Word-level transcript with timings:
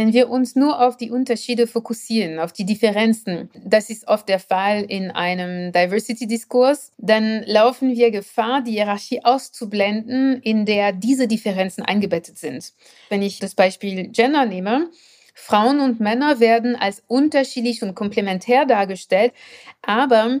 Wenn 0.00 0.14
wir 0.14 0.30
uns 0.30 0.56
nur 0.56 0.80
auf 0.80 0.96
die 0.96 1.10
Unterschiede 1.10 1.66
fokussieren, 1.66 2.38
auf 2.38 2.54
die 2.54 2.64
Differenzen, 2.64 3.50
das 3.62 3.90
ist 3.90 4.08
oft 4.08 4.30
der 4.30 4.38
Fall 4.38 4.82
in 4.88 5.10
einem 5.10 5.72
Diversity-Diskurs, 5.72 6.92
dann 6.96 7.42
laufen 7.44 7.94
wir 7.94 8.10
Gefahr, 8.10 8.62
die 8.62 8.70
Hierarchie 8.70 9.22
auszublenden, 9.22 10.40
in 10.40 10.64
der 10.64 10.92
diese 10.92 11.28
Differenzen 11.28 11.84
eingebettet 11.84 12.38
sind. 12.38 12.72
Wenn 13.10 13.20
ich 13.20 13.40
das 13.40 13.54
Beispiel 13.54 14.08
Gender 14.08 14.46
nehme, 14.46 14.88
Frauen 15.34 15.80
und 15.80 16.00
Männer 16.00 16.40
werden 16.40 16.76
als 16.76 17.02
unterschiedlich 17.06 17.82
und 17.82 17.94
komplementär 17.94 18.64
dargestellt, 18.64 19.34
aber 19.82 20.40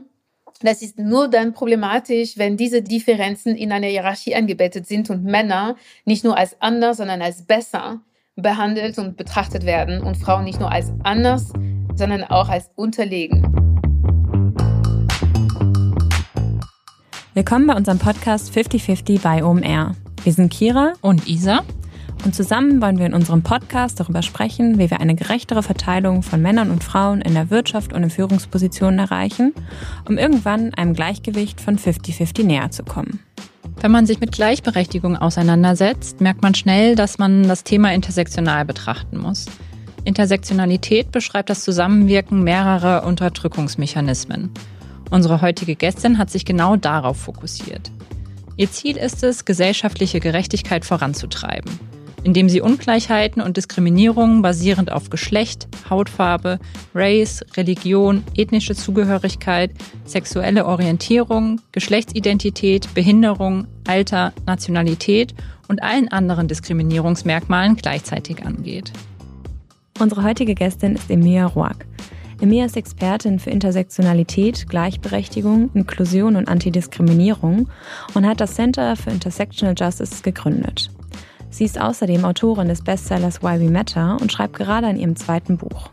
das 0.62 0.80
ist 0.80 0.98
nur 0.98 1.28
dann 1.28 1.52
problematisch, 1.52 2.38
wenn 2.38 2.56
diese 2.56 2.80
Differenzen 2.80 3.56
in 3.56 3.72
einer 3.72 3.88
Hierarchie 3.88 4.34
eingebettet 4.34 4.86
sind 4.86 5.10
und 5.10 5.22
Männer 5.22 5.76
nicht 6.06 6.24
nur 6.24 6.38
als 6.38 6.58
anders, 6.62 6.96
sondern 6.96 7.20
als 7.20 7.42
besser 7.42 8.00
behandelt 8.40 8.98
und 8.98 9.16
betrachtet 9.16 9.64
werden 9.64 10.02
und 10.02 10.16
Frauen 10.16 10.44
nicht 10.44 10.60
nur 10.60 10.70
als 10.72 10.92
anders, 11.02 11.52
sondern 11.94 12.24
auch 12.24 12.48
als 12.48 12.70
unterlegen. 12.76 13.42
Willkommen 17.34 17.66
bei 17.66 17.74
unserem 17.74 17.98
Podcast 17.98 18.52
50-50 18.52 19.22
bei 19.22 19.44
OMR. 19.44 19.94
Wir 20.24 20.32
sind 20.32 20.52
Kira 20.52 20.94
und 21.00 21.28
Isa 21.28 21.60
und 22.24 22.34
zusammen 22.34 22.82
wollen 22.82 22.98
wir 22.98 23.06
in 23.06 23.14
unserem 23.14 23.42
Podcast 23.42 23.98
darüber 23.98 24.22
sprechen, 24.22 24.78
wie 24.78 24.90
wir 24.90 25.00
eine 25.00 25.14
gerechtere 25.14 25.62
Verteilung 25.62 26.22
von 26.22 26.42
Männern 26.42 26.70
und 26.70 26.84
Frauen 26.84 27.22
in 27.22 27.34
der 27.34 27.50
Wirtschaft 27.50 27.92
und 27.92 28.02
in 28.02 28.10
Führungspositionen 28.10 28.98
erreichen, 28.98 29.54
um 30.06 30.18
irgendwann 30.18 30.74
einem 30.74 30.92
Gleichgewicht 30.92 31.60
von 31.60 31.78
50-50 31.78 32.44
näher 32.44 32.70
zu 32.70 32.84
kommen. 32.84 33.20
Wenn 33.80 33.90
man 33.90 34.04
sich 34.04 34.20
mit 34.20 34.32
Gleichberechtigung 34.32 35.16
auseinandersetzt, 35.16 36.20
merkt 36.20 36.42
man 36.42 36.54
schnell, 36.54 36.96
dass 36.96 37.16
man 37.16 37.48
das 37.48 37.64
Thema 37.64 37.94
intersektional 37.94 38.66
betrachten 38.66 39.16
muss. 39.16 39.46
Intersektionalität 40.04 41.10
beschreibt 41.12 41.48
das 41.48 41.64
Zusammenwirken 41.64 42.42
mehrerer 42.42 43.06
Unterdrückungsmechanismen. 43.06 44.50
Unsere 45.10 45.40
heutige 45.40 45.76
Gästin 45.76 46.18
hat 46.18 46.30
sich 46.30 46.44
genau 46.44 46.76
darauf 46.76 47.16
fokussiert. 47.16 47.90
Ihr 48.56 48.70
Ziel 48.70 48.98
ist 48.98 49.22
es, 49.22 49.46
gesellschaftliche 49.46 50.20
Gerechtigkeit 50.20 50.84
voranzutreiben 50.84 51.70
indem 52.24 52.48
sie 52.48 52.60
Ungleichheiten 52.60 53.42
und 53.42 53.56
Diskriminierungen 53.56 54.42
basierend 54.42 54.92
auf 54.92 55.10
Geschlecht, 55.10 55.68
Hautfarbe, 55.88 56.58
Race, 56.94 57.44
Religion, 57.56 58.22
ethnische 58.36 58.74
Zugehörigkeit, 58.74 59.72
sexuelle 60.04 60.66
Orientierung, 60.66 61.60
Geschlechtsidentität, 61.72 62.92
Behinderung, 62.94 63.66
Alter, 63.86 64.32
Nationalität 64.46 65.34
und 65.68 65.82
allen 65.82 66.08
anderen 66.08 66.48
Diskriminierungsmerkmalen 66.48 67.76
gleichzeitig 67.76 68.44
angeht. 68.44 68.92
Unsere 69.98 70.24
heutige 70.24 70.54
Gästin 70.54 70.94
ist 70.94 71.10
Emilia 71.10 71.46
Roark. 71.46 71.86
Emilia 72.40 72.64
ist 72.64 72.76
Expertin 72.76 73.38
für 73.38 73.50
Intersektionalität, 73.50 74.66
Gleichberechtigung, 74.68 75.70
Inklusion 75.74 76.36
und 76.36 76.48
Antidiskriminierung 76.48 77.68
und 78.14 78.26
hat 78.26 78.40
das 78.40 78.54
Center 78.54 78.96
for 78.96 79.12
Intersectional 79.12 79.74
Justice 79.78 80.22
gegründet. 80.22 80.90
Sie 81.50 81.64
ist 81.64 81.80
außerdem 81.80 82.24
Autorin 82.24 82.68
des 82.68 82.82
Bestsellers 82.82 83.42
Why 83.42 83.60
We 83.60 83.70
Matter 83.70 84.16
und 84.20 84.32
schreibt 84.32 84.54
gerade 84.54 84.86
an 84.86 84.96
ihrem 84.96 85.16
zweiten 85.16 85.58
Buch. 85.58 85.90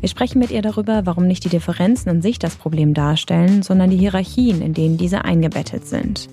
Wir 0.00 0.08
sprechen 0.08 0.38
mit 0.38 0.50
ihr 0.50 0.62
darüber, 0.62 1.04
warum 1.04 1.26
nicht 1.26 1.44
die 1.44 1.50
Differenzen 1.50 2.08
an 2.08 2.22
sich 2.22 2.38
das 2.38 2.56
Problem 2.56 2.94
darstellen, 2.94 3.62
sondern 3.62 3.90
die 3.90 3.98
Hierarchien, 3.98 4.62
in 4.62 4.72
denen 4.72 4.96
diese 4.96 5.24
eingebettet 5.24 5.86
sind. 5.86 6.30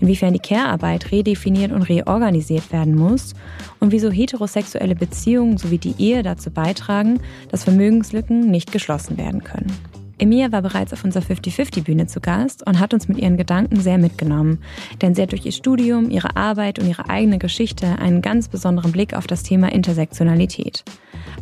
Inwiefern 0.00 0.32
die 0.32 0.38
Care-Arbeit 0.38 1.10
redefiniert 1.10 1.72
und 1.72 1.82
reorganisiert 1.82 2.72
werden 2.72 2.94
muss 2.94 3.34
und 3.80 3.92
wieso 3.92 4.10
heterosexuelle 4.10 4.94
Beziehungen 4.94 5.56
sowie 5.56 5.78
die 5.78 5.94
Ehe 5.98 6.22
dazu 6.22 6.50
beitragen, 6.50 7.20
dass 7.50 7.64
Vermögenslücken 7.64 8.50
nicht 8.50 8.72
geschlossen 8.72 9.16
werden 9.16 9.44
können. 9.44 9.72
Emilia 10.20 10.52
war 10.52 10.60
bereits 10.60 10.92
auf 10.92 11.02
unserer 11.02 11.22
50-50-Bühne 11.22 12.06
zu 12.06 12.20
Gast 12.20 12.66
und 12.66 12.78
hat 12.78 12.92
uns 12.92 13.08
mit 13.08 13.16
ihren 13.18 13.38
Gedanken 13.38 13.80
sehr 13.80 13.96
mitgenommen, 13.96 14.58
denn 15.00 15.14
sie 15.14 15.22
hat 15.22 15.32
durch 15.32 15.46
ihr 15.46 15.52
Studium, 15.52 16.10
ihre 16.10 16.36
Arbeit 16.36 16.78
und 16.78 16.86
ihre 16.86 17.08
eigene 17.08 17.38
Geschichte 17.38 17.98
einen 17.98 18.20
ganz 18.20 18.48
besonderen 18.48 18.92
Blick 18.92 19.14
auf 19.14 19.26
das 19.26 19.42
Thema 19.42 19.72
Intersektionalität. 19.72 20.84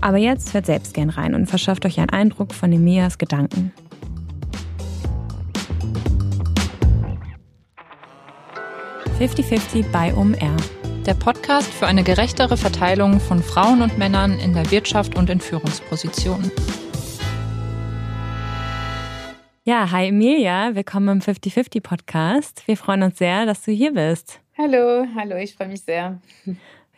Aber 0.01 0.19
jetzt 0.19 0.55
hört 0.55 0.67
selbst 0.67 0.95
gern 0.95 1.11
rein 1.11 1.35
und 1.35 1.47
verschafft 1.47 1.85
euch 1.87 1.99
einen 1.99 2.11
Eindruck 2.11 2.55
von 2.55 2.73
Emias 2.73 3.19
Gedanken. 3.19 3.73
«50-50 9.19 9.91
bei 9.91 10.15
OMR» 10.15 10.57
der 11.05 11.15
Podcast 11.15 11.73
für 11.73 11.87
eine 11.87 12.03
gerechtere 12.03 12.59
Verteilung 12.59 13.19
von 13.19 13.43
Frauen 13.43 13.81
und 13.81 13.97
Männern 13.97 14.39
in 14.39 14.53
der 14.53 14.71
Wirtschaft 14.71 15.17
und 15.17 15.31
in 15.31 15.41
Führungspositionen. 15.41 16.53
Ja, 19.69 19.91
hi 19.93 20.09
Emilia, 20.09 20.75
willkommen 20.75 21.09
im 21.09 21.21
50-50 21.21 21.83
Podcast. 21.83 22.67
Wir 22.67 22.79
freuen 22.79 23.03
uns 23.03 23.19
sehr, 23.19 23.45
dass 23.45 23.65
du 23.65 23.71
hier 23.71 23.93
bist. 23.93 24.41
Hallo, 24.57 25.05
hallo, 25.15 25.37
ich 25.37 25.55
freue 25.55 25.69
mich 25.69 25.83
sehr. 25.83 26.23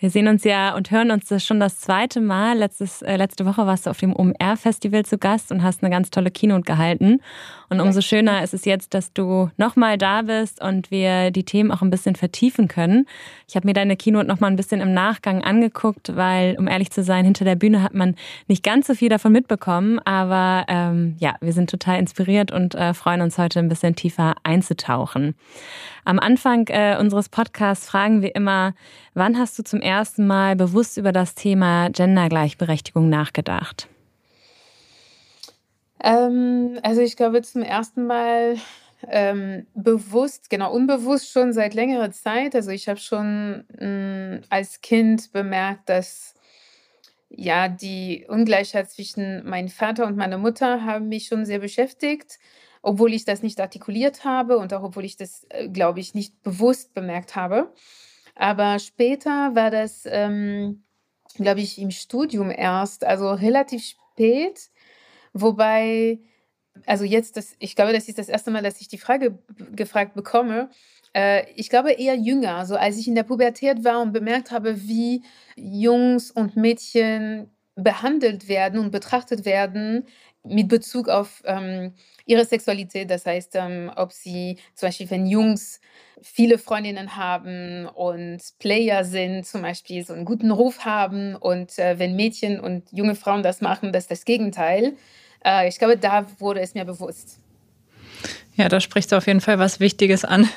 Wir 0.00 0.08
sehen 0.08 0.28
uns 0.28 0.44
ja 0.44 0.74
und 0.74 0.90
hören 0.90 1.10
uns 1.10 1.26
das 1.26 1.44
schon 1.44 1.60
das 1.60 1.78
zweite 1.78 2.22
Mal. 2.22 2.56
Letztes, 2.56 3.02
äh, 3.02 3.16
letzte 3.16 3.44
Woche 3.44 3.66
warst 3.66 3.84
du 3.84 3.90
auf 3.90 3.98
dem 3.98 4.16
OMR-Festival 4.16 5.04
zu 5.04 5.18
Gast 5.18 5.52
und 5.52 5.62
hast 5.62 5.82
eine 5.82 5.90
ganz 5.90 6.08
tolle 6.08 6.30
Keynote 6.30 6.62
gehalten. 6.62 7.20
Und 7.68 7.80
umso 7.80 8.00
schöner 8.00 8.42
ist 8.42 8.54
es 8.54 8.64
jetzt, 8.64 8.94
dass 8.94 9.12
du 9.12 9.50
nochmal 9.58 9.98
da 9.98 10.22
bist 10.22 10.62
und 10.62 10.90
wir 10.90 11.30
die 11.30 11.44
Themen 11.44 11.70
auch 11.70 11.82
ein 11.82 11.90
bisschen 11.90 12.16
vertiefen 12.16 12.66
können. 12.66 13.06
Ich 13.46 13.56
habe 13.56 13.68
mir 13.68 13.74
deine 13.74 13.94
Keynote 13.94 14.26
nochmal 14.26 14.50
ein 14.50 14.56
bisschen 14.56 14.80
im 14.80 14.94
Nachgang 14.94 15.44
angeguckt, 15.44 16.16
weil, 16.16 16.56
um 16.58 16.66
ehrlich 16.66 16.90
zu 16.90 17.04
sein, 17.04 17.26
hinter 17.26 17.44
der 17.44 17.56
Bühne 17.56 17.82
hat 17.82 17.92
man 17.92 18.16
nicht 18.48 18.64
ganz 18.64 18.86
so 18.86 18.94
viel 18.94 19.10
davon 19.10 19.32
mitbekommen. 19.32 19.98
Aber 19.98 20.64
ähm, 20.68 21.14
ja, 21.18 21.34
wir 21.42 21.52
sind 21.52 21.68
total 21.68 21.98
inspiriert 21.98 22.52
und 22.52 22.74
äh, 22.74 22.94
freuen 22.94 23.20
uns 23.20 23.36
heute 23.36 23.58
ein 23.58 23.68
bisschen 23.68 23.96
tiefer 23.96 24.34
einzutauchen. 24.44 25.34
Am 26.06 26.18
Anfang 26.18 26.66
äh, 26.68 26.96
unseres 26.98 27.28
Podcasts 27.28 27.86
fragen 27.86 28.22
wir 28.22 28.34
immer, 28.34 28.72
wann 29.12 29.38
hast 29.38 29.58
du 29.58 29.62
zum 29.62 29.80
ersten 29.80 29.89
Mal 30.26 30.56
bewusst 30.56 30.96
über 30.96 31.12
das 31.12 31.34
Thema 31.34 31.90
Gendergleichberechtigung 31.90 33.08
nachgedacht? 33.08 33.88
Ähm, 36.02 36.78
also 36.82 37.00
ich 37.00 37.16
glaube 37.16 37.42
zum 37.42 37.62
ersten 37.62 38.06
Mal 38.06 38.56
ähm, 39.08 39.66
bewusst, 39.74 40.48
genau 40.48 40.72
unbewusst 40.72 41.30
schon 41.32 41.52
seit 41.52 41.74
längerer 41.74 42.10
Zeit. 42.10 42.54
Also 42.54 42.70
ich 42.70 42.88
habe 42.88 43.00
schon 43.00 43.64
mh, 43.78 43.86
mm, 43.86 44.40
als 44.48 44.80
Kind 44.80 45.32
bemerkt, 45.32 45.88
dass 45.88 46.34
ja 47.28 47.68
die 47.68 48.26
Ungleichheit 48.28 48.90
zwischen 48.90 49.48
meinem 49.48 49.68
Vater 49.68 50.06
und 50.06 50.16
meiner 50.16 50.38
Mutter 50.38 50.84
haben 50.84 51.08
mich 51.08 51.26
schon 51.26 51.44
sehr 51.44 51.58
beschäftigt 51.58 52.38
obwohl 52.82 53.12
ich 53.12 53.24
das 53.24 53.42
nicht 53.42 53.60
artikuliert 53.60 54.24
habe 54.24 54.58
und 54.58 54.72
auch 54.72 54.82
obwohl 54.82 55.04
ich 55.04 55.16
das, 55.16 55.46
äh, 55.50 55.68
glaube 55.68 56.00
ich, 56.00 56.14
nicht 56.14 56.42
bewusst 56.42 56.94
bemerkt 56.94 57.36
habe. 57.36 57.72
Aber 58.40 58.78
später 58.78 59.54
war 59.54 59.70
das, 59.70 60.04
ähm, 60.06 60.82
glaube 61.34 61.60
ich, 61.60 61.78
im 61.78 61.90
Studium 61.90 62.50
erst, 62.50 63.04
also 63.04 63.30
relativ 63.32 63.84
spät, 63.84 64.70
wobei, 65.34 66.20
also 66.86 67.04
jetzt, 67.04 67.36
das, 67.36 67.54
ich 67.58 67.76
glaube, 67.76 67.92
das 67.92 68.08
ist 68.08 68.16
das 68.16 68.30
erste 68.30 68.50
Mal, 68.50 68.62
dass 68.62 68.80
ich 68.80 68.88
die 68.88 68.96
Frage 68.96 69.38
gefragt 69.72 70.14
bekomme. 70.14 70.70
Äh, 71.12 71.50
ich 71.54 71.68
glaube 71.68 71.92
eher 71.92 72.16
jünger, 72.16 72.64
so 72.64 72.76
als 72.76 72.96
ich 72.96 73.06
in 73.08 73.14
der 73.14 73.24
Pubertät 73.24 73.84
war 73.84 74.00
und 74.00 74.12
bemerkt 74.12 74.50
habe, 74.52 74.88
wie 74.88 75.22
Jungs 75.56 76.30
und 76.30 76.56
Mädchen 76.56 77.50
behandelt 77.74 78.48
werden 78.48 78.80
und 78.80 78.90
betrachtet 78.90 79.44
werden 79.44 80.06
mit 80.44 80.68
Bezug 80.68 81.10
auf 81.10 81.42
ähm, 81.44 81.92
ihre 82.24 82.46
Sexualität. 82.46 83.10
Das 83.10 83.26
heißt, 83.26 83.54
ähm, 83.56 83.92
ob 83.96 84.12
sie 84.12 84.56
zum 84.74 84.88
Beispiel, 84.88 85.10
wenn 85.10 85.26
Jungs 85.26 85.80
viele 86.22 86.58
Freundinnen 86.58 87.16
haben 87.16 87.86
und 87.86 88.41
Player 88.58 89.04
sind, 89.04 89.47
zum 89.47 89.62
Beispiel 89.62 90.04
so 90.04 90.12
einen 90.12 90.25
guten 90.25 90.50
Ruf 90.50 90.84
haben 90.84 91.36
und 91.36 91.78
äh, 91.78 91.98
wenn 91.98 92.16
Mädchen 92.16 92.60
und 92.60 92.84
junge 92.92 93.14
Frauen 93.14 93.42
das 93.42 93.60
machen, 93.60 93.92
das 93.92 94.04
ist 94.04 94.10
das 94.10 94.24
Gegenteil. 94.24 94.94
Äh, 95.44 95.68
ich 95.68 95.78
glaube, 95.78 95.97
da 95.97 96.27
wurde 96.39 96.60
es 96.60 96.74
mir 96.74 96.84
bewusst. 96.84 97.41
Ja, 98.54 98.68
da 98.68 98.80
sprichst 98.80 99.12
du 99.12 99.16
auf 99.16 99.26
jeden 99.26 99.41
Fall 99.41 99.58
was 99.58 99.80
Wichtiges 99.80 100.24
an. 100.24 100.48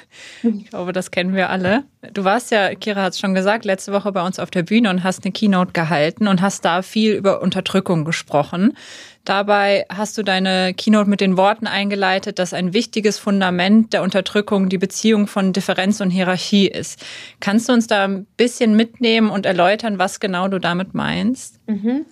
Ich 0.43 0.69
glaube, 0.69 0.93
das 0.93 1.11
kennen 1.11 1.35
wir 1.35 1.49
alle. 1.49 1.83
Du 2.13 2.23
warst 2.23 2.51
ja, 2.51 2.75
Kira 2.75 3.03
hat 3.03 3.13
es 3.13 3.19
schon 3.19 3.33
gesagt, 3.33 3.65
letzte 3.65 3.93
Woche 3.93 4.11
bei 4.11 4.25
uns 4.25 4.39
auf 4.39 4.51
der 4.51 4.63
Bühne 4.63 4.89
und 4.89 5.03
hast 5.03 5.23
eine 5.23 5.31
Keynote 5.31 5.71
gehalten 5.71 6.27
und 6.27 6.41
hast 6.41 6.65
da 6.65 6.81
viel 6.81 7.13
über 7.13 7.41
Unterdrückung 7.41 8.03
gesprochen. 8.03 8.75
Dabei 9.25 9.85
hast 9.89 10.17
du 10.17 10.23
deine 10.23 10.73
Keynote 10.73 11.09
mit 11.09 11.21
den 11.21 11.37
Worten 11.37 11.65
eingeleitet, 11.65 12.39
dass 12.39 12.53
ein 12.53 12.73
wichtiges 12.73 13.19
Fundament 13.19 13.93
der 13.93 14.03
Unterdrückung 14.03 14.67
die 14.67 14.77
Beziehung 14.77 15.27
von 15.27 15.53
Differenz 15.53 16.01
und 16.01 16.09
Hierarchie 16.09 16.67
ist. 16.67 17.05
Kannst 17.39 17.69
du 17.69 17.73
uns 17.73 17.87
da 17.87 18.03
ein 18.03 18.25
bisschen 18.35 18.75
mitnehmen 18.75 19.29
und 19.29 19.45
erläutern, 19.45 19.97
was 19.97 20.19
genau 20.19 20.49
du 20.49 20.59
damit 20.59 20.93
meinst? 20.93 21.59
Mhm. 21.67 22.05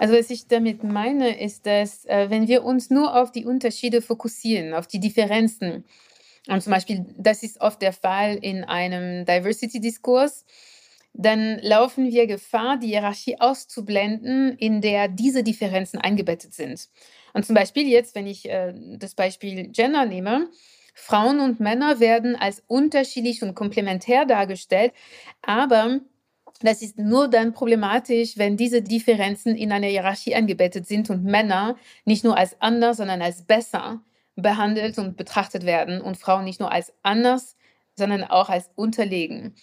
Also 0.00 0.14
was 0.14 0.30
ich 0.30 0.48
damit 0.48 0.82
meine, 0.82 1.38
ist, 1.38 1.66
dass 1.66 2.06
äh, 2.06 2.30
wenn 2.30 2.48
wir 2.48 2.64
uns 2.64 2.88
nur 2.88 3.14
auf 3.20 3.32
die 3.32 3.44
Unterschiede 3.44 4.00
fokussieren, 4.00 4.72
auf 4.72 4.86
die 4.86 4.98
Differenzen, 4.98 5.84
und 6.48 6.62
zum 6.62 6.72
Beispiel, 6.72 7.04
das 7.18 7.42
ist 7.42 7.60
oft 7.60 7.82
der 7.82 7.92
Fall 7.92 8.38
in 8.40 8.64
einem 8.64 9.26
Diversity-Diskurs, 9.26 10.46
dann 11.12 11.58
laufen 11.58 12.10
wir 12.10 12.26
Gefahr, 12.26 12.78
die 12.78 12.86
Hierarchie 12.86 13.38
auszublenden, 13.40 14.56
in 14.56 14.80
der 14.80 15.06
diese 15.08 15.42
Differenzen 15.42 16.00
eingebettet 16.00 16.54
sind. 16.54 16.88
Und 17.34 17.44
zum 17.44 17.54
Beispiel 17.54 17.86
jetzt, 17.86 18.14
wenn 18.14 18.26
ich 18.26 18.48
äh, 18.48 18.72
das 18.96 19.14
Beispiel 19.14 19.68
Gender 19.68 20.06
nehme, 20.06 20.48
Frauen 20.94 21.40
und 21.40 21.60
Männer 21.60 22.00
werden 22.00 22.36
als 22.36 22.62
unterschiedlich 22.66 23.42
und 23.42 23.54
komplementär 23.54 24.24
dargestellt, 24.24 24.94
aber 25.42 26.00
das 26.60 26.82
ist 26.82 26.98
nur 26.98 27.28
dann 27.28 27.52
problematisch, 27.52 28.36
wenn 28.36 28.56
diese 28.56 28.82
Differenzen 28.82 29.56
in 29.56 29.72
einer 29.72 29.86
Hierarchie 29.86 30.34
eingebettet 30.34 30.86
sind 30.86 31.10
und 31.10 31.24
Männer 31.24 31.76
nicht 32.04 32.24
nur 32.24 32.36
als 32.36 32.60
anders, 32.60 32.98
sondern 32.98 33.22
als 33.22 33.42
besser 33.42 34.02
behandelt 34.36 34.98
und 34.98 35.16
betrachtet 35.16 35.64
werden 35.64 36.00
und 36.00 36.16
Frauen 36.16 36.44
nicht 36.44 36.60
nur 36.60 36.70
als 36.70 36.92
anders, 37.02 37.56
sondern 37.96 38.24
auch 38.24 38.48
als 38.48 38.70
unterlegen. 38.74 39.54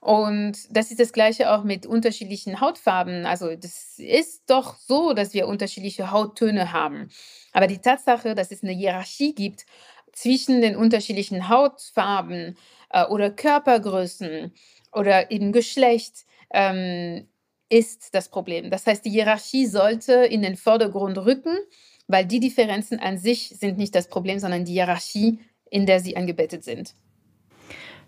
Und 0.00 0.56
das 0.70 0.90
ist 0.90 1.00
das 1.00 1.12
gleiche 1.12 1.50
auch 1.50 1.64
mit 1.64 1.84
unterschiedlichen 1.84 2.60
Hautfarben. 2.60 3.26
Also 3.26 3.56
das 3.56 3.98
ist 3.98 4.48
doch 4.48 4.76
so, 4.76 5.12
dass 5.12 5.34
wir 5.34 5.48
unterschiedliche 5.48 6.12
Hauttöne 6.12 6.72
haben. 6.72 7.10
Aber 7.52 7.66
die 7.66 7.78
Tatsache, 7.78 8.34
dass 8.34 8.52
es 8.52 8.62
eine 8.62 8.72
Hierarchie 8.72 9.34
gibt 9.34 9.66
zwischen 10.12 10.60
den 10.60 10.76
unterschiedlichen 10.76 11.48
Hautfarben 11.48 12.56
äh, 12.90 13.04
oder 13.06 13.30
Körpergrößen 13.30 14.52
oder 14.92 15.30
eben 15.30 15.52
Geschlecht, 15.52 16.26
ähm, 16.50 17.26
ist 17.68 18.14
das 18.14 18.28
Problem. 18.28 18.70
Das 18.70 18.86
heißt, 18.86 19.04
die 19.04 19.10
Hierarchie 19.10 19.66
sollte 19.66 20.12
in 20.12 20.42
den 20.42 20.56
Vordergrund 20.56 21.18
rücken, 21.18 21.56
weil 22.06 22.24
die 22.24 22.40
Differenzen 22.40 22.98
an 22.98 23.18
sich 23.18 23.50
sind 23.58 23.76
nicht 23.78 23.94
das 23.94 24.08
Problem, 24.08 24.38
sondern 24.38 24.64
die 24.64 24.72
Hierarchie, 24.72 25.38
in 25.70 25.84
der 25.84 26.00
sie 26.00 26.16
angebettet 26.16 26.64
sind. 26.64 26.94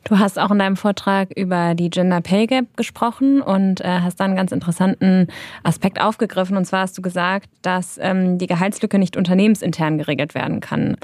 Du 0.05 0.19
hast 0.19 0.39
auch 0.39 0.51
in 0.51 0.59
deinem 0.59 0.77
Vortrag 0.77 1.31
über 1.37 1.75
die 1.75 1.91
Gender 1.91 2.23
Pay 2.23 2.47
Gap 2.47 2.77
gesprochen 2.77 3.43
und 3.43 3.83
äh, 3.83 4.01
hast 4.01 4.19
da 4.19 4.25
einen 4.25 4.37
ganz 4.37 4.51
interessanten 4.51 5.29
Aspekt 5.63 6.01
aufgegriffen. 6.01 6.57
Und 6.57 6.65
zwar 6.65 6.81
hast 6.81 6.97
du 6.97 7.03
gesagt, 7.03 7.51
dass 7.61 7.99
ähm, 8.01 8.39
die 8.39 8.47
Gehaltslücke 8.47 8.99
nicht 8.99 9.19
unternehmensintern 9.19 9.99
geregelt 9.99 10.35
werden 10.35 10.61
kann 10.61 10.97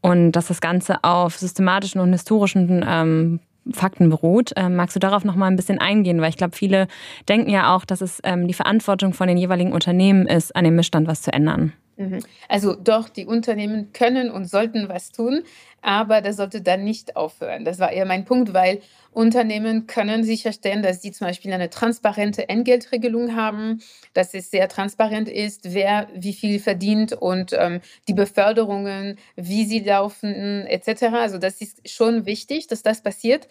und 0.00 0.32
dass 0.32 0.48
das 0.48 0.60
Ganze 0.60 1.04
auf 1.04 1.36
systematischen 1.38 2.00
und 2.00 2.12
historischen 2.12 2.84
ähm, 2.86 3.40
Fakten 3.70 4.08
beruht. 4.08 4.52
Ähm, 4.56 4.76
magst 4.76 4.96
du 4.96 5.00
darauf 5.00 5.24
noch 5.24 5.36
mal 5.36 5.46
ein 5.46 5.56
bisschen 5.56 5.78
eingehen? 5.78 6.20
Weil 6.20 6.30
ich 6.30 6.36
glaube, 6.36 6.56
viele 6.56 6.88
denken 7.28 7.50
ja 7.50 7.74
auch, 7.74 7.84
dass 7.84 8.00
es 8.00 8.20
ähm, 8.24 8.48
die 8.48 8.54
Verantwortung 8.54 9.12
von 9.12 9.28
den 9.28 9.36
jeweiligen 9.36 9.72
Unternehmen 9.72 10.26
ist, 10.26 10.54
an 10.56 10.64
dem 10.64 10.76
Missstand 10.76 11.06
was 11.06 11.22
zu 11.22 11.32
ändern. 11.32 11.72
Mhm. 11.96 12.20
Also 12.48 12.74
doch, 12.74 13.08
die 13.08 13.26
Unternehmen 13.26 13.92
können 13.92 14.30
und 14.30 14.48
sollten 14.48 14.88
was 14.88 15.12
tun, 15.12 15.42
aber 15.82 16.20
das 16.20 16.36
sollte 16.36 16.62
dann 16.62 16.84
nicht 16.84 17.16
aufhören. 17.16 17.64
Das 17.64 17.78
war 17.78 17.92
eher 17.92 18.06
mein 18.06 18.24
Punkt, 18.24 18.54
weil 18.54 18.80
Unternehmen 19.10 19.86
können 19.86 20.24
sicherstellen, 20.24 20.82
dass 20.82 21.02
sie 21.02 21.12
zum 21.12 21.26
Beispiel 21.26 21.52
eine 21.52 21.68
transparente 21.68 22.48
Entgeltregelung 22.48 23.36
haben, 23.36 23.82
dass 24.14 24.32
es 24.32 24.50
sehr 24.50 24.68
transparent 24.68 25.28
ist, 25.28 25.74
wer 25.74 26.08
wie 26.14 26.32
viel 26.32 26.60
verdient 26.60 27.12
und 27.12 27.52
ähm, 27.52 27.80
die 28.08 28.14
Beförderungen, 28.14 29.18
wie 29.36 29.64
sie 29.64 29.80
laufen 29.80 30.66
etc. 30.66 31.04
Also 31.14 31.38
das 31.38 31.60
ist 31.60 31.88
schon 31.88 32.24
wichtig, 32.24 32.68
dass 32.68 32.82
das 32.82 33.02
passiert 33.02 33.48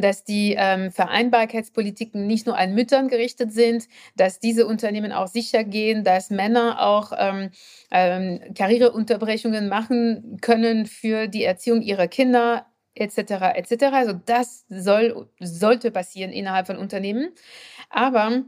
dass 0.00 0.24
die 0.24 0.54
ähm, 0.56 0.90
Vereinbarkeitspolitiken 0.90 2.26
nicht 2.26 2.46
nur 2.46 2.56
an 2.56 2.74
Müttern 2.74 3.08
gerichtet 3.08 3.52
sind, 3.52 3.88
dass 4.16 4.38
diese 4.38 4.66
Unternehmen 4.66 5.12
auch 5.12 5.26
sicher 5.28 5.64
gehen, 5.64 6.04
dass 6.04 6.30
Männer 6.30 6.80
auch 6.80 7.12
ähm, 7.16 7.50
ähm, 7.90 8.54
Karriereunterbrechungen 8.54 9.68
machen 9.68 10.38
können 10.40 10.86
für 10.86 11.26
die 11.26 11.44
Erziehung 11.44 11.82
ihrer 11.82 12.08
Kinder 12.08 12.66
etc. 12.94 13.18
etc. 13.54 13.84
Also 13.92 14.12
das 14.12 14.64
soll, 14.68 15.28
sollte 15.40 15.90
passieren 15.90 16.32
innerhalb 16.32 16.66
von 16.66 16.76
Unternehmen. 16.76 17.30
Aber 17.90 18.42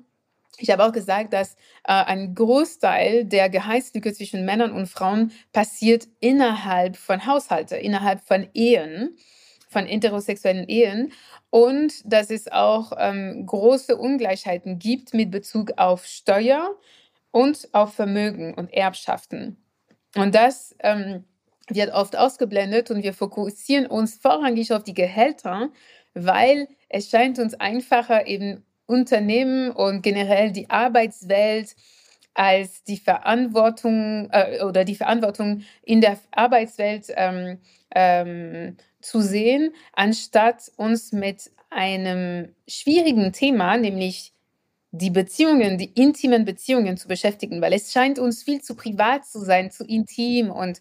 ich 0.58 0.70
habe 0.70 0.84
auch 0.84 0.92
gesagt, 0.92 1.32
dass 1.32 1.54
äh, 1.84 1.92
ein 1.92 2.34
Großteil 2.34 3.24
der 3.24 3.48
Gehaltslücke 3.48 4.12
zwischen 4.12 4.44
Männern 4.44 4.72
und 4.72 4.86
Frauen 4.86 5.32
passiert 5.52 6.06
innerhalb 6.20 6.96
von 6.96 7.26
Haushalten, 7.26 7.78
innerhalb 7.78 8.20
von 8.20 8.46
Ehen, 8.52 9.16
von 9.70 9.86
heterosexuellen 9.86 10.68
Ehen 10.68 11.12
und 11.48 11.92
dass 12.04 12.30
es 12.30 12.50
auch 12.50 12.92
ähm, 12.98 13.46
große 13.46 13.96
Ungleichheiten 13.96 14.78
gibt 14.78 15.14
mit 15.14 15.30
Bezug 15.30 15.72
auf 15.76 16.04
Steuer 16.04 16.76
und 17.30 17.68
auf 17.72 17.94
Vermögen 17.94 18.54
und 18.54 18.72
Erbschaften. 18.72 19.56
Und 20.16 20.34
das 20.34 20.74
ähm, 20.80 21.24
wird 21.68 21.92
oft 21.92 22.16
ausgeblendet 22.16 22.90
und 22.90 23.02
wir 23.04 23.14
fokussieren 23.14 23.86
uns 23.86 24.16
vorrangig 24.16 24.72
auf 24.72 24.82
die 24.82 24.94
Gehälter, 24.94 25.70
weil 26.14 26.68
es 26.88 27.08
scheint 27.08 27.38
uns 27.38 27.54
einfacher, 27.54 28.26
eben 28.26 28.64
Unternehmen 28.86 29.70
und 29.70 30.02
generell 30.02 30.50
die 30.50 30.68
Arbeitswelt 30.68 31.76
als 32.34 32.82
die 32.82 32.96
Verantwortung 32.96 34.28
äh, 34.32 34.62
oder 34.64 34.84
die 34.84 34.96
Verantwortung 34.96 35.62
in 35.82 36.00
der 36.00 36.18
Arbeitswelt 36.32 37.06
ähm, 37.16 37.58
ähm, 37.94 38.76
zu 39.00 39.20
sehen, 39.20 39.74
anstatt 39.92 40.70
uns 40.76 41.12
mit 41.12 41.50
einem 41.70 42.54
schwierigen 42.66 43.32
Thema, 43.32 43.76
nämlich 43.76 44.32
die 44.92 45.10
Beziehungen, 45.10 45.78
die 45.78 45.92
intimen 45.92 46.44
Beziehungen 46.44 46.96
zu 46.96 47.06
beschäftigen, 47.06 47.60
weil 47.60 47.72
es 47.72 47.92
scheint 47.92 48.18
uns 48.18 48.42
viel 48.42 48.60
zu 48.60 48.74
privat 48.74 49.24
zu 49.24 49.38
sein, 49.38 49.70
zu 49.70 49.84
intim 49.84 50.50
und 50.50 50.80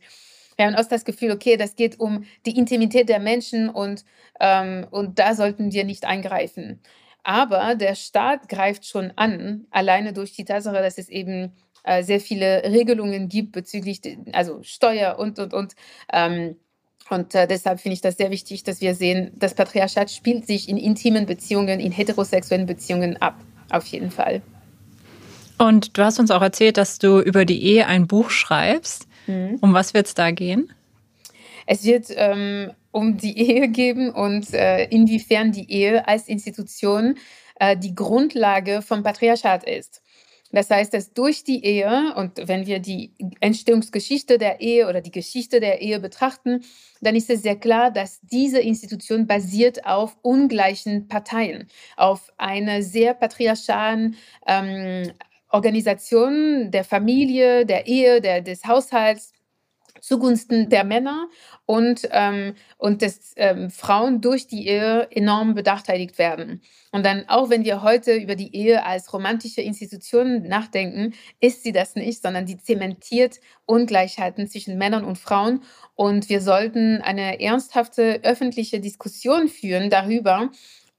wir 0.58 0.66
haben 0.66 0.76
oft 0.76 0.92
das 0.92 1.06
Gefühl, 1.06 1.32
okay, 1.32 1.56
das 1.56 1.78
geht 1.78 2.02
um 2.02 2.26
die 2.46 2.58
Intimität 2.58 3.08
der 3.08 3.20
Menschen 3.20 3.70
und, 3.70 4.04
ähm, 4.42 4.86
und 4.92 5.18
da 5.18 5.34
sollten 5.34 5.72
wir 5.72 5.86
nicht 5.86 6.04
eingreifen. 6.04 6.82
Aber 7.24 7.76
der 7.76 7.96
Staat 7.96 8.50
greift 8.50 8.86
schon 8.86 9.14
an, 9.16 9.68
alleine 9.72 10.12
durch 10.12 10.34
die 10.34 10.44
Tatsache, 10.44 10.82
dass 10.82 10.98
es 10.98 11.08
eben 11.08 11.54
äh, 11.86 12.04
sehr 12.04 12.20
viele 12.20 12.64
Regelungen 12.64 13.30
gibt 13.30 13.54
bezüglich, 13.54 14.02
also 14.34 14.62
Steuer 14.64 15.18
und, 15.18 15.40
und, 15.40 15.54
und. 15.54 15.76
Ähm, 16.12 16.58
und 17.10 17.34
äh, 17.34 17.48
deshalb 17.48 17.80
finde 17.80 17.94
ich 17.94 18.02
das 18.02 18.18
sehr 18.18 18.32
wichtig, 18.32 18.64
dass 18.64 18.82
wir 18.82 18.94
sehen, 18.94 19.32
das 19.36 19.54
Patriarchat 19.54 20.12
spielt 20.12 20.46
sich 20.46 20.70
in 20.70 20.78
intimen 20.78 21.26
Beziehungen, 21.26 21.80
in 21.80 21.92
heterosexuellen 21.92 22.66
Beziehungen 22.66 23.18
ab. 23.22 23.36
Auf 23.72 23.86
jeden 23.88 24.12
Fall. 24.12 24.42
Und 25.58 25.98
du 25.98 26.04
hast 26.04 26.20
uns 26.20 26.32
auch 26.32 26.42
erzählt, 26.42 26.78
dass 26.78 27.00
du 27.00 27.20
über 27.20 27.46
die 27.46 27.64
Ehe 27.64 27.88
ein 27.88 28.08
Buch 28.08 28.30
schreibst. 28.30 29.08
Mhm. 29.28 29.58
Um 29.62 29.74
was 29.74 29.94
wird 29.94 30.08
es 30.08 30.14
da 30.14 30.32
gehen? 30.32 30.72
Es 31.66 31.84
wird 31.84 32.08
ähm, 32.10 32.72
um 32.92 33.18
die 33.18 33.38
Ehe 33.38 33.68
gehen 33.68 34.10
und 34.10 34.54
äh, 34.54 34.86
inwiefern 34.86 35.52
die 35.52 35.72
Ehe 35.72 36.08
als 36.08 36.28
Institution 36.28 37.16
äh, 37.60 37.78
die 37.78 37.94
Grundlage 37.94 38.82
vom 38.82 39.04
Patriarchat 39.04 39.66
ist. 39.66 40.02
Das 40.52 40.70
heißt, 40.70 40.94
dass 40.94 41.14
durch 41.14 41.44
die 41.44 41.64
Ehe 41.64 42.14
und 42.16 42.48
wenn 42.48 42.66
wir 42.66 42.80
die 42.80 43.14
Entstehungsgeschichte 43.40 44.38
der 44.38 44.62
Ehe 44.62 44.88
oder 44.88 45.02
die 45.02 45.12
Geschichte 45.12 45.60
der 45.60 45.82
Ehe 45.82 46.00
betrachten, 46.00 46.64
dann 47.02 47.16
ist 47.16 47.30
es 47.30 47.44
sehr 47.44 47.56
klar, 47.56 47.92
dass 47.92 48.20
diese 48.22 48.60
Institution 48.60 49.28
basiert 49.28 49.86
auf 49.86 50.18
ungleichen 50.22 51.08
Parteien, 51.08 51.68
auf 51.98 52.32
einer 52.38 52.82
sehr 52.82 53.14
patriarchalen 53.14 54.16
ähm, 54.48 55.12
Organisation 55.50 56.72
der 56.72 56.84
Familie, 56.84 57.66
der 57.66 57.88
Ehe, 57.88 58.22
der, 58.22 58.42
des 58.42 58.66
Haushalts 58.66 59.34
zugunsten 60.02 60.70
der 60.70 60.84
Männer 60.84 61.28
und, 61.66 62.08
ähm, 62.12 62.56
und 62.78 63.02
dass 63.02 63.34
ähm, 63.36 63.70
Frauen 63.70 64.22
durch 64.22 64.48
die 64.48 64.68
Ehe 64.68 65.08
enorm 65.12 65.54
benachteiligt 65.56 66.18
werden. 66.18 66.62
Und 66.92 67.06
dann, 67.06 67.28
auch 67.28 67.50
wenn 67.50 67.64
wir 67.64 67.84
heute 67.84 68.16
über 68.16 68.36
die 68.36 68.56
Ehe 68.56 68.86
als 68.86 69.14
romantische 69.14 69.62
Institution 69.62 70.44
nachdenken, 70.44 71.14
ist 71.40 71.64
sie 71.64 71.72
das 71.72 71.96
nicht, 71.96 72.22
sondern 72.22 72.46
die 72.46 72.58
zementiert 72.58 73.40
Ungleichheiten 73.66 74.48
zwischen 74.48 74.78
Männern 74.78 75.06
und 75.06 75.18
Frauen. 75.18 75.62
Und 75.96 76.30
wir 76.30 76.42
sollten 76.42 77.02
eine 77.02 77.40
ernsthafte 77.40 78.22
öffentliche 78.24 78.80
Diskussion 78.80 79.48
führen 79.48 79.90
darüber, 79.90 80.50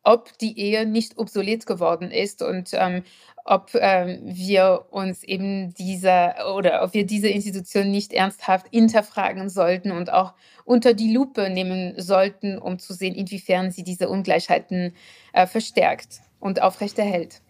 ob 0.02 0.37
die 0.38 0.59
Ehe 0.59 0.87
nicht 0.87 1.19
obsolet 1.19 1.66
geworden 1.66 2.11
ist 2.11 2.42
und 2.42 2.71
ähm, 2.73 3.02
ob 3.45 3.71
ähm, 3.75 4.21
wir 4.23 4.87
uns 4.90 5.25
eben 5.25 5.75
dieser 5.75 6.54
oder 6.54 6.83
ob 6.83 6.95
wir 6.95 7.04
diese 7.07 7.28
Institution 7.28 7.90
nicht 7.90 8.12
ernsthaft 8.12 8.66
hinterfragen 8.71 9.49
sollten 9.49 9.92
und 9.92 10.12
auch 10.12 10.35
unter 10.64 10.95
die 10.95 11.12
Lupe 11.12 11.50
nehmen 11.50 11.95
sollten, 11.97 12.59
um 12.59 12.78
zu 12.78 12.95
sehen, 12.95 13.14
inwiefern 13.14 13.71
sie 13.71 13.83
diese 13.83 14.09
Ungleichheiten 14.09 14.95
äh, 15.33 15.47
verstärkt 15.47 16.21
und 16.38 16.62
aufrechterhält. 16.62 17.40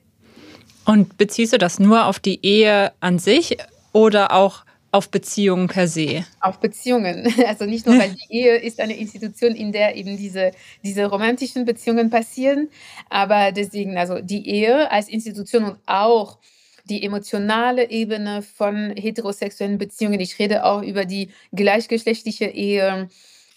Und 0.87 1.19
beziehst 1.19 1.53
du 1.53 1.59
das 1.59 1.79
nur 1.79 2.07
auf 2.07 2.19
die 2.19 2.45
Ehe 2.45 2.93
an 3.01 3.19
sich 3.19 3.59
oder 3.93 4.33
auch 4.33 4.65
auf 4.93 5.11
Beziehungen 5.11 5.69
per 5.69 5.87
se. 5.87 6.25
Auf 6.41 6.59
Beziehungen. 6.59 7.33
Also 7.47 7.65
nicht 7.65 7.87
nur, 7.87 7.99
weil 7.99 8.15
die 8.15 8.35
Ehe 8.35 8.57
ist 8.57 8.81
eine 8.81 8.97
Institution, 8.97 9.55
in 9.55 9.73
der 9.73 9.97
eben 9.97 10.17
diese, 10.17 10.53
diese 10.85 11.07
romantischen 11.07 11.65
Beziehungen 11.65 12.11
passieren, 12.11 12.69
aber 13.09 13.53
deswegen, 13.53 13.97
also 13.97 14.21
die 14.21 14.49
Ehe 14.49 14.91
als 14.91 15.09
Institution 15.09 15.65
und 15.65 15.77
auch 15.87 16.39
die 16.85 17.03
emotionale 17.05 17.91
Ebene 17.91 18.43
von 18.43 18.95
heterosexuellen 18.97 19.79
Beziehungen. 19.79 20.21
Ich 20.21 20.39
rede 20.39 20.65
auch 20.65 20.83
über 20.83 21.05
die 21.05 21.31
gleichgeschlechtliche 21.53 22.47
Ehe 22.47 23.09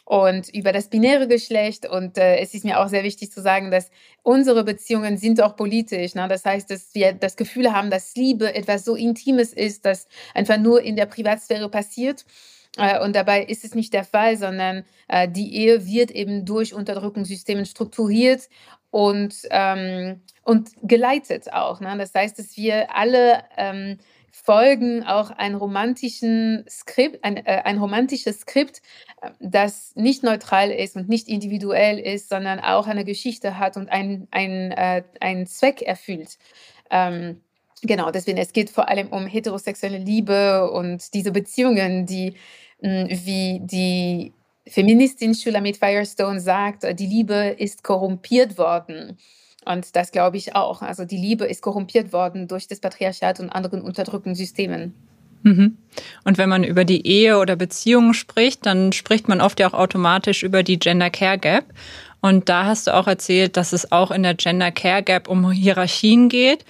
und 0.05 0.49
über 0.49 0.71
das 0.71 0.89
binäre 0.89 1.27
Geschlecht. 1.27 1.85
Und 1.85 2.17
äh, 2.17 2.37
es 2.37 2.53
ist 2.53 2.65
mir 2.65 2.79
auch 2.79 2.87
sehr 2.87 3.03
wichtig 3.03 3.31
zu 3.31 3.41
sagen, 3.41 3.71
dass 3.71 3.89
unsere 4.21 4.63
Beziehungen 4.63 5.17
sind 5.17 5.41
auch 5.41 5.55
politisch. 5.55 6.15
Ne? 6.15 6.27
Das 6.27 6.45
heißt, 6.45 6.69
dass 6.69 6.93
wir 6.93 7.13
das 7.13 7.35
Gefühl 7.35 7.73
haben, 7.73 7.89
dass 7.89 8.15
Liebe 8.15 8.53
etwas 8.53 8.85
so 8.85 8.95
Intimes 8.95 9.53
ist, 9.53 9.85
das 9.85 10.07
einfach 10.33 10.57
nur 10.57 10.81
in 10.81 10.95
der 10.95 11.05
Privatsphäre 11.05 11.69
passiert. 11.69 12.25
Äh, 12.77 12.99
und 13.03 13.15
dabei 13.15 13.43
ist 13.43 13.63
es 13.63 13.75
nicht 13.75 13.93
der 13.93 14.03
Fall, 14.03 14.37
sondern 14.37 14.83
äh, 15.07 15.29
die 15.29 15.55
Ehe 15.55 15.85
wird 15.85 16.11
eben 16.11 16.45
durch 16.45 16.73
Unterdrückungssysteme 16.73 17.65
strukturiert 17.65 18.49
und, 18.89 19.35
ähm, 19.51 20.21
und 20.43 20.69
geleitet 20.83 21.53
auch. 21.53 21.79
Ne? 21.79 21.95
Das 21.97 22.13
heißt, 22.13 22.37
dass 22.37 22.57
wir 22.57 22.95
alle 22.95 23.43
ähm, 23.57 23.97
folgen 24.33 25.03
auch 25.03 25.29
ein, 25.29 25.53
romantischen 25.53 26.65
Skript, 26.67 27.23
ein, 27.23 27.37
äh, 27.37 27.61
ein 27.63 27.77
romantisches 27.77 28.41
Skript, 28.41 28.81
äh, 29.21 29.29
das 29.39 29.95
nicht 29.95 30.23
neutral 30.23 30.71
ist 30.71 30.95
und 30.95 31.07
nicht 31.07 31.27
individuell 31.29 31.99
ist, 31.99 32.29
sondern 32.29 32.59
auch 32.59 32.87
eine 32.87 33.05
Geschichte 33.05 33.59
hat 33.59 33.77
und 33.77 33.89
einen 33.89 34.27
äh, 34.31 35.03
einen 35.19 35.45
Zweck 35.45 35.83
erfüllt. 35.83 36.39
Ähm, 36.89 37.41
genau, 37.83 38.09
deswegen, 38.09 38.39
es 38.39 38.53
geht 38.53 38.71
vor 38.71 38.89
allem 38.89 39.09
um 39.09 39.27
heterosexuelle 39.27 39.99
Liebe 39.99 40.69
und 40.71 41.13
diese 41.13 41.31
Beziehungen, 41.31 42.07
die, 42.07 42.33
mh, 42.81 43.07
wie 43.09 43.59
die 43.63 44.33
Feministin 44.67 45.35
Shulamit 45.35 45.77
Firestone 45.77 46.39
sagt, 46.39 46.99
die 46.99 47.07
Liebe 47.07 47.55
ist 47.59 47.83
korrumpiert 47.83 48.57
worden. 48.57 49.17
Und 49.65 49.95
das 49.95 50.11
glaube 50.11 50.37
ich 50.37 50.55
auch. 50.55 50.81
Also 50.81 51.05
die 51.05 51.17
Liebe 51.17 51.45
ist 51.45 51.61
korrumpiert 51.61 52.13
worden 52.13 52.47
durch 52.47 52.67
das 52.67 52.79
Patriarchat 52.79 53.39
und 53.39 53.49
anderen 53.49 53.81
Unterdrückungssystemen. 53.81 54.93
Mhm. 55.43 55.77
Und 56.23 56.37
wenn 56.37 56.49
man 56.49 56.63
über 56.63 56.85
die 56.85 57.05
Ehe 57.05 57.37
oder 57.37 57.55
Beziehungen 57.55 58.13
spricht, 58.13 58.65
dann 58.65 58.93
spricht 58.93 59.27
man 59.27 59.41
oft 59.41 59.59
ja 59.59 59.67
auch 59.67 59.73
automatisch 59.73 60.43
über 60.43 60.63
die 60.63 60.79
Gender 60.79 61.09
Care 61.09 61.37
Gap. 61.37 61.65
Und 62.21 62.47
da 62.47 62.65
hast 62.65 62.87
du 62.87 62.93
auch 62.95 63.07
erzählt, 63.07 63.57
dass 63.57 63.73
es 63.73 63.91
auch 63.91 64.09
in 64.09 64.23
der 64.23 64.35
Gender 64.35 64.71
Care 64.71 65.03
Gap 65.03 65.27
um 65.27 65.51
Hierarchien 65.51 66.29
geht 66.29 66.63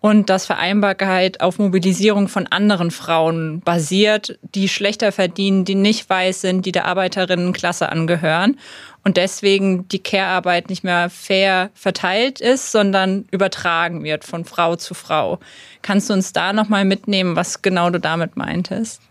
und 0.00 0.30
dass 0.30 0.46
Vereinbarkeit 0.46 1.40
auf 1.40 1.58
Mobilisierung 1.58 2.28
von 2.28 2.46
anderen 2.46 2.90
Frauen 2.90 3.60
basiert, 3.60 4.38
die 4.54 4.68
schlechter 4.68 5.12
verdienen, 5.12 5.64
die 5.64 5.74
nicht 5.74 6.08
weiß 6.08 6.40
sind, 6.40 6.64
die 6.64 6.72
der 6.72 6.86
Arbeiterinnenklasse 6.86 7.90
angehören 7.90 8.58
und 9.04 9.16
deswegen 9.16 9.88
die 9.88 9.98
Care-Arbeit 9.98 10.70
nicht 10.70 10.84
mehr 10.84 11.10
fair 11.10 11.70
verteilt 11.74 12.40
ist, 12.40 12.72
sondern 12.72 13.26
übertragen 13.30 14.02
wird 14.02 14.24
von 14.24 14.44
Frau 14.44 14.76
zu 14.76 14.94
Frau. 14.94 15.38
Kannst 15.82 16.08
du 16.08 16.14
uns 16.14 16.32
da 16.32 16.52
nochmal 16.52 16.84
mitnehmen, 16.84 17.36
was 17.36 17.62
genau 17.62 17.90
du 17.90 18.00
damit 18.00 18.36
meintest? 18.36 19.02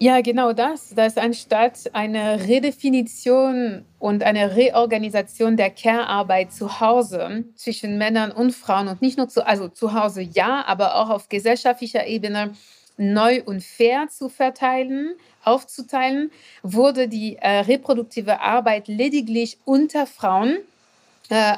Ja, 0.00 0.20
genau 0.20 0.52
das. 0.52 0.94
Dass 0.94 1.16
anstatt 1.16 1.90
eine 1.92 2.46
Redefinition 2.46 3.84
und 3.98 4.22
eine 4.22 4.54
Reorganisation 4.54 5.56
der 5.56 5.70
Care-Arbeit 5.70 6.52
zu 6.52 6.78
Hause 6.78 7.44
zwischen 7.56 7.98
Männern 7.98 8.30
und 8.30 8.52
Frauen 8.52 8.86
und 8.86 9.02
nicht 9.02 9.18
nur 9.18 9.28
zu, 9.28 9.44
also 9.44 9.66
zu 9.66 9.94
Hause 9.94 10.22
ja, 10.22 10.64
aber 10.66 10.94
auch 10.94 11.10
auf 11.10 11.28
gesellschaftlicher 11.28 12.06
Ebene 12.06 12.54
neu 12.96 13.42
und 13.44 13.64
fair 13.64 14.08
zu 14.08 14.28
verteilen, 14.28 15.14
aufzuteilen, 15.42 16.30
wurde 16.62 17.08
die 17.08 17.36
äh, 17.36 17.60
reproduktive 17.60 18.40
Arbeit 18.40 18.86
lediglich 18.86 19.58
unter 19.64 20.06
Frauen 20.06 20.58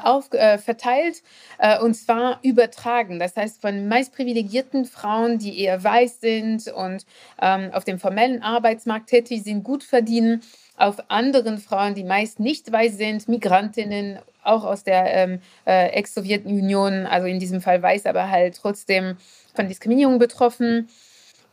auf, 0.03 0.31
äh, 0.33 0.57
verteilt 0.57 1.23
äh, 1.57 1.79
und 1.79 1.93
zwar 1.93 2.39
übertragen. 2.43 3.19
Das 3.19 3.35
heißt, 3.35 3.61
von 3.61 3.87
meist 3.87 4.13
privilegierten 4.13 4.85
Frauen, 4.85 5.39
die 5.39 5.59
eher 5.59 5.83
weiß 5.83 6.19
sind 6.19 6.67
und 6.67 7.05
ähm, 7.41 7.71
auf 7.73 7.83
dem 7.83 7.99
formellen 7.99 8.41
Arbeitsmarkt 8.43 9.07
tätig 9.07 9.43
sind, 9.43 9.63
gut 9.63 9.83
verdienen, 9.83 10.41
auf 10.77 10.97
anderen 11.09 11.57
Frauen, 11.59 11.93
die 11.93 12.03
meist 12.03 12.39
nicht 12.39 12.71
weiß 12.71 12.97
sind, 12.97 13.27
Migrantinnen, 13.27 14.19
auch 14.43 14.63
aus 14.63 14.83
der 14.83 15.13
ähm, 15.13 15.39
äh, 15.65 15.89
Ex-Sowjetunion, 15.89 17.05
also 17.05 17.27
in 17.27 17.39
diesem 17.39 17.61
Fall 17.61 17.81
weiß, 17.81 18.07
aber 18.07 18.29
halt 18.29 18.57
trotzdem 18.57 19.17
von 19.53 19.67
Diskriminierung 19.67 20.17
betroffen. 20.17 20.89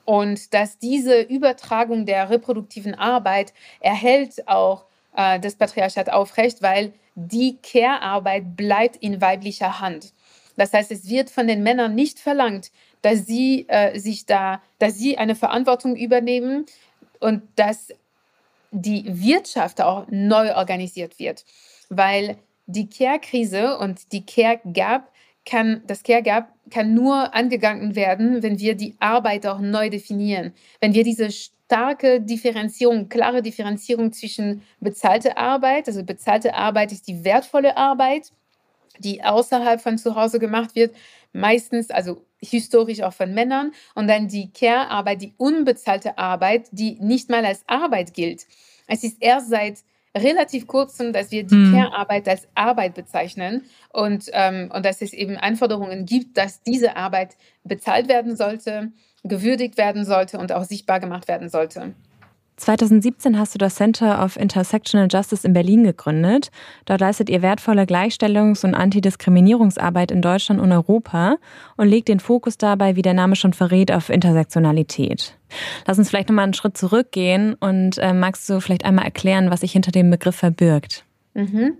Und 0.04 0.54
dass 0.54 0.78
diese 0.78 1.20
Übertragung 1.20 2.06
der 2.06 2.30
reproduktiven 2.30 2.94
Arbeit 2.94 3.52
erhält 3.80 4.48
auch 4.48 4.86
äh, 5.16 5.40
das 5.40 5.56
Patriarchat 5.56 6.10
aufrecht, 6.10 6.62
weil 6.62 6.92
die 7.14 7.58
Care-Arbeit 7.62 8.56
bleibt 8.56 8.96
in 8.96 9.20
weiblicher 9.20 9.80
Hand. 9.80 10.12
Das 10.56 10.72
heißt, 10.72 10.90
es 10.90 11.08
wird 11.08 11.30
von 11.30 11.46
den 11.46 11.62
Männern 11.62 11.94
nicht 11.94 12.18
verlangt, 12.18 12.70
dass 13.02 13.26
sie 13.26 13.66
äh, 13.68 13.98
sich 13.98 14.26
da, 14.26 14.60
dass 14.78 14.96
sie 14.96 15.18
eine 15.18 15.34
Verantwortung 15.34 15.96
übernehmen 15.96 16.66
und 17.20 17.42
dass 17.56 17.88
die 18.70 19.04
Wirtschaft 19.06 19.80
auch 19.80 20.06
neu 20.10 20.54
organisiert 20.54 21.18
wird, 21.18 21.44
weil 21.88 22.36
die 22.66 22.88
Care-Krise 22.88 23.78
und 23.78 24.12
die 24.12 24.26
Care-Gap 24.26 25.10
kann, 25.48 25.82
das 25.86 26.02
Care 26.02 26.22
Gap 26.22 26.48
kann 26.70 26.92
nur 26.92 27.34
angegangen 27.34 27.96
werden, 27.96 28.42
wenn 28.42 28.58
wir 28.58 28.74
die 28.74 28.94
Arbeit 29.00 29.46
auch 29.46 29.60
neu 29.60 29.88
definieren. 29.88 30.52
Wenn 30.80 30.92
wir 30.92 31.04
diese 31.04 31.30
starke 31.68 32.22
Differenzierung, 32.22 33.10
klare 33.10 33.42
Differenzierung 33.42 34.10
zwischen 34.10 34.62
bezahlte 34.80 35.36
Arbeit, 35.36 35.86
also 35.86 36.02
bezahlte 36.02 36.54
Arbeit 36.54 36.92
ist 36.92 37.06
die 37.06 37.24
wertvolle 37.24 37.76
Arbeit, 37.76 38.32
die 38.98 39.22
außerhalb 39.22 39.78
von 39.78 39.98
zu 39.98 40.14
Hause 40.14 40.38
gemacht 40.38 40.74
wird, 40.74 40.96
meistens, 41.34 41.90
also 41.90 42.24
historisch 42.38 43.02
auch 43.02 43.12
von 43.12 43.34
Männern, 43.34 43.72
und 43.94 44.08
dann 44.08 44.28
die 44.28 44.50
Care-Arbeit, 44.50 45.20
die 45.20 45.34
unbezahlte 45.36 46.16
Arbeit, 46.16 46.68
die 46.70 46.96
nicht 47.00 47.28
mal 47.28 47.44
als 47.44 47.64
Arbeit 47.66 48.14
gilt. 48.14 48.46
Es 48.86 49.04
ist 49.04 49.18
erst 49.20 49.50
seit 49.50 49.80
relativ 50.16 50.66
kurzem, 50.66 51.12
dass 51.12 51.30
wir 51.30 51.44
die 51.44 51.54
mhm. 51.54 51.74
Care-Arbeit 51.74 52.28
als 52.28 52.48
Arbeit 52.54 52.94
bezeichnen 52.94 53.66
und, 53.92 54.30
ähm, 54.32 54.70
und 54.74 54.86
dass 54.86 55.02
es 55.02 55.12
eben 55.12 55.36
Anforderungen 55.36 56.06
gibt, 56.06 56.38
dass 56.38 56.62
diese 56.62 56.96
Arbeit 56.96 57.36
bezahlt 57.62 58.08
werden 58.08 58.36
sollte 58.36 58.90
gewürdigt 59.28 59.76
werden 59.78 60.04
sollte 60.04 60.38
und 60.38 60.52
auch 60.52 60.64
sichtbar 60.64 61.00
gemacht 61.00 61.28
werden 61.28 61.48
sollte. 61.48 61.94
2017 62.58 63.38
hast 63.38 63.54
du 63.54 63.58
das 63.58 63.76
Center 63.76 64.22
of 64.22 64.36
Intersectional 64.36 65.08
Justice 65.10 65.46
in 65.46 65.52
Berlin 65.52 65.84
gegründet. 65.84 66.50
Dort 66.86 67.00
leistet 67.00 67.30
ihr 67.30 67.40
wertvolle 67.40 67.84
Gleichstellungs- 67.84 68.64
und 68.64 68.74
Antidiskriminierungsarbeit 68.74 70.10
in 70.10 70.22
Deutschland 70.22 70.60
und 70.60 70.72
Europa 70.72 71.36
und 71.76 71.88
legt 71.88 72.08
den 72.08 72.20
Fokus 72.20 72.58
dabei, 72.58 72.96
wie 72.96 73.02
der 73.02 73.14
Name 73.14 73.36
schon 73.36 73.52
verrät, 73.52 73.92
auf 73.92 74.10
Intersektionalität. 74.10 75.38
Lass 75.86 75.98
uns 75.98 76.08
vielleicht 76.08 76.28
nochmal 76.28 76.44
einen 76.44 76.54
Schritt 76.54 76.76
zurückgehen 76.76 77.54
und 77.54 77.98
äh, 77.98 78.12
magst 78.12 78.48
du 78.48 78.60
vielleicht 78.60 78.84
einmal 78.84 79.04
erklären, 79.04 79.50
was 79.50 79.60
sich 79.60 79.72
hinter 79.72 79.92
dem 79.92 80.10
Begriff 80.10 80.36
verbirgt? 80.36 81.04
Mhm. 81.34 81.78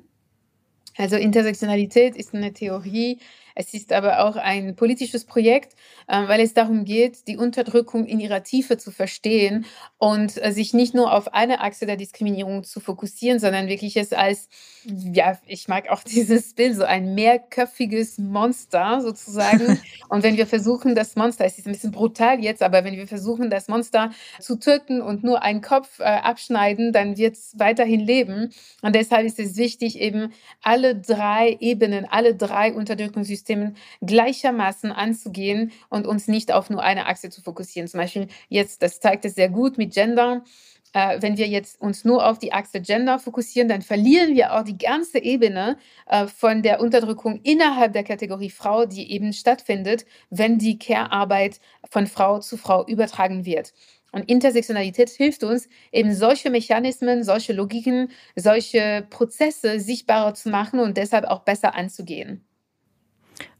Also 0.97 1.17
Intersektionalität 1.17 2.17
ist 2.17 2.35
eine 2.35 2.52
Theorie, 2.52 3.19
es 3.58 3.74
ist 3.74 3.92
aber 3.92 4.20
auch 4.24 4.36
ein 4.36 4.76
politisches 4.76 5.24
Projekt, 5.24 5.74
äh, 6.06 6.28
weil 6.28 6.40
es 6.40 6.54
darum 6.54 6.84
geht, 6.84 7.26
die 7.26 7.36
Unterdrückung 7.36 8.06
in 8.06 8.20
ihrer 8.20 8.44
Tiefe 8.44 8.78
zu 8.78 8.92
verstehen 8.92 9.66
und 9.98 10.40
äh, 10.40 10.52
sich 10.52 10.74
nicht 10.74 10.94
nur 10.94 11.12
auf 11.12 11.34
eine 11.34 11.60
Achse 11.60 11.84
der 11.84 11.96
Diskriminierung 11.96 12.62
zu 12.62 12.78
fokussieren, 12.78 13.40
sondern 13.40 13.66
wirklich 13.66 13.96
es 13.96 14.12
als, 14.12 14.48
ja, 14.84 15.36
ich 15.44 15.66
mag 15.66 15.88
auch 15.90 16.02
dieses 16.04 16.54
Bild, 16.54 16.76
so 16.76 16.84
ein 16.84 17.16
mehrköpfiges 17.16 18.18
Monster 18.18 19.00
sozusagen. 19.00 19.80
und 20.08 20.22
wenn 20.22 20.36
wir 20.36 20.46
versuchen, 20.46 20.94
das 20.94 21.16
Monster, 21.16 21.44
es 21.44 21.58
ist 21.58 21.66
ein 21.66 21.72
bisschen 21.72 21.90
brutal 21.90 22.38
jetzt, 22.38 22.62
aber 22.62 22.84
wenn 22.84 22.96
wir 22.96 23.08
versuchen, 23.08 23.50
das 23.50 23.66
Monster 23.66 24.12
zu 24.38 24.60
töten 24.60 25.02
und 25.02 25.24
nur 25.24 25.42
einen 25.42 25.62
Kopf 25.62 25.98
äh, 25.98 26.04
abschneiden, 26.04 26.92
dann 26.92 27.16
wird 27.16 27.34
es 27.34 27.58
weiterhin 27.58 27.98
leben. 27.98 28.52
Und 28.82 28.94
deshalb 28.94 29.26
ist 29.26 29.40
es 29.40 29.56
wichtig, 29.56 29.98
eben 29.98 30.32
alle 30.62 30.94
drei 30.94 31.56
Ebenen, 31.58 32.06
alle 32.08 32.36
drei 32.36 32.72
Unterdrückungssysteme 32.72 33.48
Systemen 33.49 33.76
gleichermaßen 34.02 34.93
anzugehen 34.93 35.73
und 35.88 36.07
uns 36.07 36.28
nicht 36.28 36.52
auf 36.52 36.71
nur 36.71 36.83
eine 36.83 37.07
Achse 37.07 37.31
zu 37.31 37.40
fokussieren. 37.40 37.88
Zum 37.88 37.99
Beispiel 37.99 38.28
jetzt, 38.49 38.83
das 38.83 39.00
zeigt 39.00 39.25
es 39.25 39.35
sehr 39.35 39.49
gut 39.49 39.78
mit 39.78 39.95
Gender. 39.95 40.45
Äh, 40.93 41.21
wenn 41.21 41.37
wir 41.37 41.47
jetzt 41.47 41.81
uns 41.81 42.05
nur 42.05 42.26
auf 42.26 42.38
die 42.38 42.52
Achse 42.52 42.81
Gender 42.81 43.19
fokussieren, 43.19 43.69
dann 43.69 43.83
verlieren 43.83 44.35
wir 44.35 44.55
auch 44.55 44.64
die 44.64 44.78
ganze 44.78 45.19
Ebene 45.19 45.76
äh, 46.07 46.26
von 46.26 46.62
der 46.62 46.81
Unterdrückung 46.81 47.40
innerhalb 47.43 47.93
der 47.93 48.05
Kategorie 48.05 48.50
Frau, 48.50 48.87
die 48.87 49.11
eben 49.12 49.33
stattfindet, 49.33 50.07
wenn 50.31 50.59
die 50.59 50.78
Care-Arbeit 50.78 51.61
von 51.90 52.07
Frau 52.07 52.40
zu 52.40 52.57
Frau 52.57 52.87
übertragen 52.87 53.45
wird. 53.45 53.73
Und 54.12 54.31
Intersektionalität 54.31 55.11
hilft 55.11 55.45
uns, 55.45 55.69
eben 55.93 56.14
solche 56.14 56.49
Mechanismen, 56.49 57.23
solche 57.25 57.52
Logiken, 57.52 58.11
solche 58.37 59.07
Prozesse 59.11 59.81
sichtbarer 59.81 60.33
zu 60.33 60.49
machen 60.49 60.81
und 60.81 60.97
deshalb 60.97 61.26
auch 61.26 61.40
besser 61.40 61.75
anzugehen. 61.75 62.48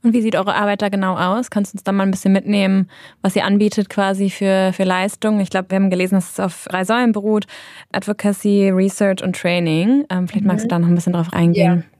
Und 0.02 0.12
wie 0.12 0.23
sieht 0.23 0.37
eure 0.37 0.54
Arbeit 0.54 0.82
da 0.82 0.88
genau 0.88 1.16
aus? 1.16 1.50
Kannst 1.50 1.73
du 1.73 1.76
uns 1.76 1.85
da 1.85 1.92
mal 1.92 2.04
ein 2.04 2.11
bisschen 2.11 2.32
mitnehmen, 2.32 2.88
was 3.23 3.37
ihr 3.37 3.44
anbietet 3.44 3.88
quasi 3.88 4.30
für, 4.30 4.73
für 4.73 4.85
Leistungen? 4.85 5.40
Ich 5.40 5.50
glaube, 5.50 5.70
wir 5.70 5.76
haben 5.76 5.90
gelesen, 5.90 6.14
dass 6.14 6.32
es 6.32 6.40
auf 6.40 6.66
drei 6.68 6.85
Säulen 6.85 7.12
beruht. 7.12 7.47
Advocacy, 7.92 8.70
Research 8.70 9.23
und 9.23 9.37
Training. 9.37 10.04
Ähm, 10.11 10.28
vielleicht 10.28 10.47
magst 10.47 10.64
du 10.64 10.66
mhm. 10.66 10.70
da 10.70 10.78
noch 10.78 10.88
ein 10.88 10.94
bisschen 10.94 11.12
drauf 11.12 11.32
eingehen. 11.32 11.85
Ja. 11.90 11.97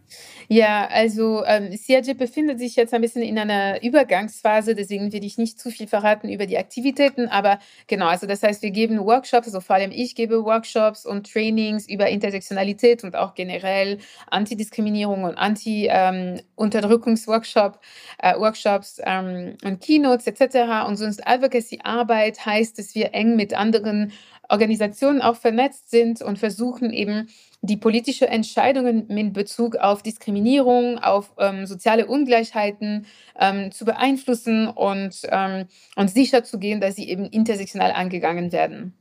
Ja, 0.51 0.89
also 0.91 1.45
ähm, 1.45 1.77
CRG 1.77 2.15
befindet 2.15 2.59
sich 2.59 2.75
jetzt 2.75 2.95
ein 2.95 3.03
bisschen 3.03 3.21
in 3.21 3.39
einer 3.39 3.83
Übergangsphase, 3.83 4.75
deswegen 4.75 5.13
will 5.13 5.23
ich 5.23 5.37
nicht 5.37 5.61
zu 5.61 5.71
viel 5.71 5.87
verraten 5.87 6.31
über 6.31 6.47
die 6.47 6.57
Aktivitäten, 6.57 7.29
aber 7.29 7.59
genau, 7.87 8.07
also 8.07 8.27
das 8.27 8.43
heißt, 8.43 8.63
wir 8.63 8.71
geben 8.71 8.99
Workshops, 8.99 9.49
also 9.49 9.61
vor 9.61 9.77
allem 9.77 9.91
ich 9.91 10.15
gebe 10.15 10.43
Workshops 10.43 11.05
und 11.05 11.31
Trainings 11.31 11.87
über 11.87 12.09
Intersektionalität 12.09 13.05
und 13.05 13.15
auch 13.15 13.35
generell 13.35 13.99
Antidiskriminierung 14.31 15.25
und 15.25 15.37
Anti-Unterdrückungsworkshop, 15.37 17.79
ähm, 18.23 18.35
äh, 18.35 18.41
Workshops 18.41 19.03
ähm, 19.05 19.59
und 19.63 19.83
Keynotes 19.83 20.27
etc. 20.27 20.89
Und 20.89 20.97
sonst 20.97 21.27
Advocacy-Arbeit 21.27 22.47
heißt, 22.47 22.79
dass 22.79 22.95
wir 22.95 23.13
eng 23.13 23.37
mit 23.37 23.53
anderen 23.53 24.13
Organisationen 24.49 25.21
auch 25.21 25.37
vernetzt 25.37 25.91
sind 25.91 26.23
und 26.23 26.39
versuchen 26.39 26.91
eben 26.91 27.29
die 27.61 27.77
politische 27.77 28.29
Entscheidungen 28.29 29.07
mit 29.09 29.33
Bezug 29.33 29.77
auf 29.77 30.03
Diskriminierung, 30.03 30.99
auf 30.99 31.33
ähm, 31.39 31.67
soziale 31.67 32.07
Ungleichheiten 32.07 33.07
ähm, 33.39 33.73
zu 33.73 33.85
beeinflussen 33.85 34.69
und, 34.69 35.21
ähm, 35.25 35.67
und 35.97 36.11
sicherzugehen, 36.11 36.81
dass 36.81 36.97
sie 36.97 37.09
eben 37.09 37.25
intersektional 37.27 37.93
angegangen 37.93 38.53
werden. 38.53 38.95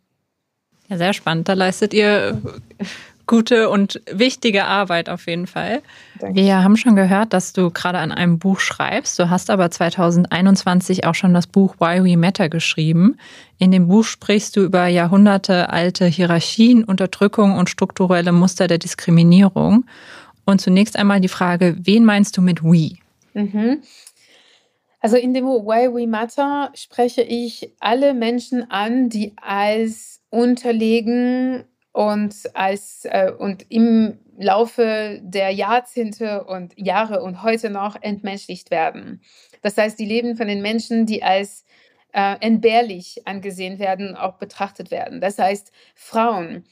Ja, 0.89 0.97
sehr 0.97 1.13
spannend. 1.13 1.49
Da 1.49 1.53
leistet 1.53 1.93
ihr 1.93 2.41
gute 3.27 3.69
und 3.69 4.01
wichtige 4.11 4.65
Arbeit 4.65 5.09
auf 5.09 5.27
jeden 5.27 5.47
Fall. 5.47 5.81
Danke. 6.19 6.35
Wir 6.35 6.63
haben 6.63 6.77
schon 6.77 6.95
gehört, 6.95 7.33
dass 7.33 7.53
du 7.53 7.69
gerade 7.69 7.99
an 7.99 8.11
einem 8.11 8.39
Buch 8.39 8.59
schreibst. 8.59 9.19
Du 9.19 9.29
hast 9.29 9.49
aber 9.49 9.69
2021 9.69 11.05
auch 11.05 11.15
schon 11.15 11.33
das 11.33 11.45
Buch 11.45 11.75
Why 11.79 12.03
We 12.03 12.17
Matter 12.17 12.49
geschrieben. 12.49 13.17
In 13.59 13.71
dem 13.71 13.87
Buch 13.87 14.05
sprichst 14.05 14.55
du 14.55 14.61
über 14.61 14.87
jahrhundertealte 14.87 16.05
Hierarchien, 16.05 16.83
Unterdrückung 16.83 17.57
und 17.57 17.69
strukturelle 17.69 18.31
Muster 18.31 18.67
der 18.67 18.77
Diskriminierung. 18.77 19.85
Und 20.45 20.61
zunächst 20.61 20.97
einmal 20.97 21.19
die 21.19 21.27
Frage, 21.27 21.75
wen 21.79 22.05
meinst 22.05 22.37
du 22.37 22.41
mit 22.41 22.63
We? 22.63 22.91
Mhm. 23.33 23.81
Also 24.99 25.17
in 25.17 25.33
dem 25.33 25.45
Buch 25.45 25.65
Why 25.65 25.93
We 25.93 26.07
Matter 26.07 26.71
spreche 26.73 27.21
ich 27.21 27.71
alle 27.79 28.13
Menschen 28.13 28.71
an, 28.71 29.09
die 29.09 29.33
als 29.37 30.21
unterlegen 30.29 31.65
und, 31.97 32.35
als, 32.53 33.05
äh, 33.05 33.31
und 33.35 33.65
im 33.69 34.19
Laufe 34.37 35.19
der 35.23 35.49
Jahrzehnte 35.49 36.43
und 36.43 36.77
Jahre 36.77 37.23
und 37.23 37.41
heute 37.41 37.71
noch 37.71 37.99
entmenschlicht 37.99 38.69
werden. 38.69 39.23
Das 39.63 39.77
heißt, 39.77 39.97
die 39.97 40.05
Leben 40.05 40.35
von 40.35 40.47
den 40.47 40.61
Menschen, 40.61 41.07
die 41.07 41.23
als 41.23 41.65
äh, 42.13 42.35
entbehrlich 42.39 43.23
angesehen 43.25 43.79
werden, 43.79 44.15
auch 44.15 44.33
betrachtet 44.37 44.91
werden. 44.91 45.21
Das 45.21 45.39
heißt, 45.39 45.71
Frauen, 45.95 46.65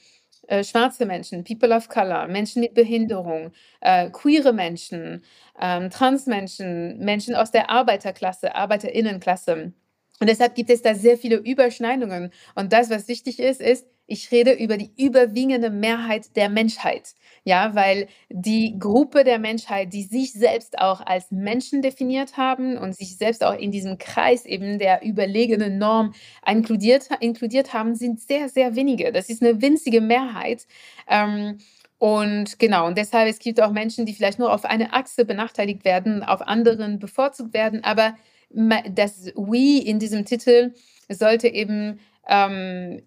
äh, 0.46 0.62
schwarze 0.62 1.06
Menschen, 1.06 1.42
People 1.42 1.74
of 1.74 1.88
Color, 1.88 2.28
Menschen 2.28 2.60
mit 2.60 2.74
Behinderung, 2.74 3.50
äh, 3.80 4.10
queere 4.10 4.52
Menschen, 4.52 5.24
ähm, 5.60 5.90
Transmenschen, 5.90 7.00
Menschen 7.00 7.34
aus 7.34 7.50
der 7.50 7.68
Arbeiterklasse, 7.68 8.54
Arbeiterinnenklasse. 8.54 9.72
Und 10.20 10.30
deshalb 10.30 10.54
gibt 10.54 10.70
es 10.70 10.82
da 10.82 10.94
sehr 10.94 11.18
viele 11.18 11.38
Überschneidungen. 11.38 12.30
Und 12.54 12.72
das, 12.72 12.90
was 12.90 13.08
wichtig 13.08 13.40
ist, 13.40 13.60
ist, 13.60 13.86
ich 14.06 14.30
rede 14.30 14.52
über 14.52 14.76
die 14.76 14.90
überwiegende 14.96 15.70
Mehrheit 15.70 16.36
der 16.36 16.48
Menschheit. 16.48 17.14
Ja, 17.44 17.74
weil 17.74 18.08
die 18.28 18.76
Gruppe 18.78 19.24
der 19.24 19.38
Menschheit, 19.38 19.92
die 19.92 20.02
sich 20.02 20.32
selbst 20.32 20.78
auch 20.78 21.00
als 21.04 21.30
Menschen 21.30 21.80
definiert 21.82 22.36
haben 22.36 22.76
und 22.76 22.94
sich 22.94 23.16
selbst 23.16 23.44
auch 23.44 23.56
in 23.56 23.70
diesem 23.70 23.98
Kreis 23.98 24.44
eben 24.46 24.78
der 24.78 25.04
überlegenen 25.04 25.78
Norm 25.78 26.12
inkludiert, 26.46 27.08
inkludiert 27.20 27.72
haben, 27.72 27.94
sind 27.94 28.20
sehr, 28.20 28.48
sehr 28.48 28.74
wenige. 28.74 29.12
Das 29.12 29.28
ist 29.28 29.42
eine 29.42 29.60
winzige 29.62 30.00
Mehrheit. 30.00 30.66
Ähm, 31.08 31.58
und 31.98 32.58
genau, 32.58 32.86
und 32.86 32.98
deshalb, 32.98 33.28
es 33.28 33.38
gibt 33.38 33.60
auch 33.60 33.70
Menschen, 33.70 34.06
die 34.06 34.12
vielleicht 34.12 34.38
nur 34.38 34.52
auf 34.52 34.64
eine 34.64 34.92
Achse 34.92 35.24
benachteiligt 35.24 35.84
werden, 35.84 36.22
auf 36.22 36.42
anderen 36.42 36.98
bevorzugt 36.98 37.54
werden. 37.54 37.84
Aber 37.84 38.16
das 38.50 39.26
We 39.34 39.82
in 39.84 39.98
diesem 39.98 40.24
Titel 40.24 40.74
sollte 41.08 41.48
eben 41.48 42.00
ähm, 42.28 43.02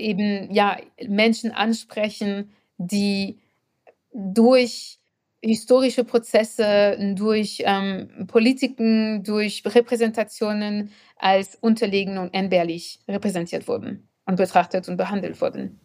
eben 0.00 0.52
ja 0.52 0.76
Menschen 1.06 1.52
ansprechen, 1.52 2.50
die 2.78 3.38
durch 4.12 4.98
historische 5.42 6.04
Prozesse, 6.04 7.14
durch 7.16 7.62
ähm, 7.64 8.26
Politiken, 8.26 9.22
durch 9.22 9.62
Repräsentationen 9.64 10.90
als 11.16 11.56
unterlegen 11.60 12.18
und 12.18 12.34
entbehrlich 12.34 13.00
repräsentiert 13.08 13.66
wurden 13.68 14.08
und 14.26 14.36
betrachtet 14.36 14.88
und 14.88 14.96
behandelt 14.96 15.40
wurden. 15.40 15.80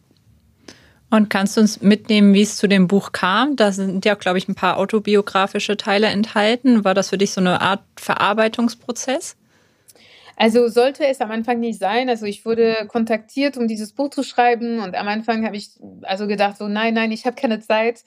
Und 1.10 1.30
kannst 1.30 1.56
du 1.56 1.62
uns 1.62 1.82
mitnehmen, 1.82 2.34
wie 2.34 2.42
es 2.42 2.58
zu 2.58 2.68
dem 2.68 2.88
Buch 2.88 3.12
kam? 3.12 3.56
Da 3.56 3.72
sind 3.72 4.04
ja, 4.06 4.16
glaube 4.16 4.38
ich, 4.38 4.50
ein 4.50 4.56
paar 4.56 4.78
autobiografische 4.78 5.78
Teile 5.78 6.08
enthalten. 6.08 6.84
War 6.84 6.94
das 6.94 7.10
für 7.10 7.18
dich 7.18 7.32
so 7.32 7.42
eine 7.42 7.62
Art 7.62 7.84
Verarbeitungsprozess? 7.96 9.38
Also 10.38 10.68
sollte 10.68 11.06
es 11.08 11.22
am 11.22 11.32
Anfang 11.32 11.60
nicht 11.60 11.80
sein. 11.80 12.10
Also 12.10 12.26
ich 12.26 12.46
wurde 12.46 12.86
kontaktiert, 12.88 13.58
um 13.58 13.68
dieses 13.68 13.94
Buch 13.94 14.10
zu 14.10 14.24
schreiben 14.24 14.80
und 14.80 14.96
am 14.96 15.08
Anfang 15.08 15.46
habe 15.46 15.56
ich 15.56 15.70
also 16.04 16.28
gedacht 16.28 16.58
so 16.58 16.68
nein, 16.68 16.94
nein, 16.94 17.12
ich 17.12 17.26
habe 17.26 17.36
keine 17.36 17.60
Zeit. 17.60 18.04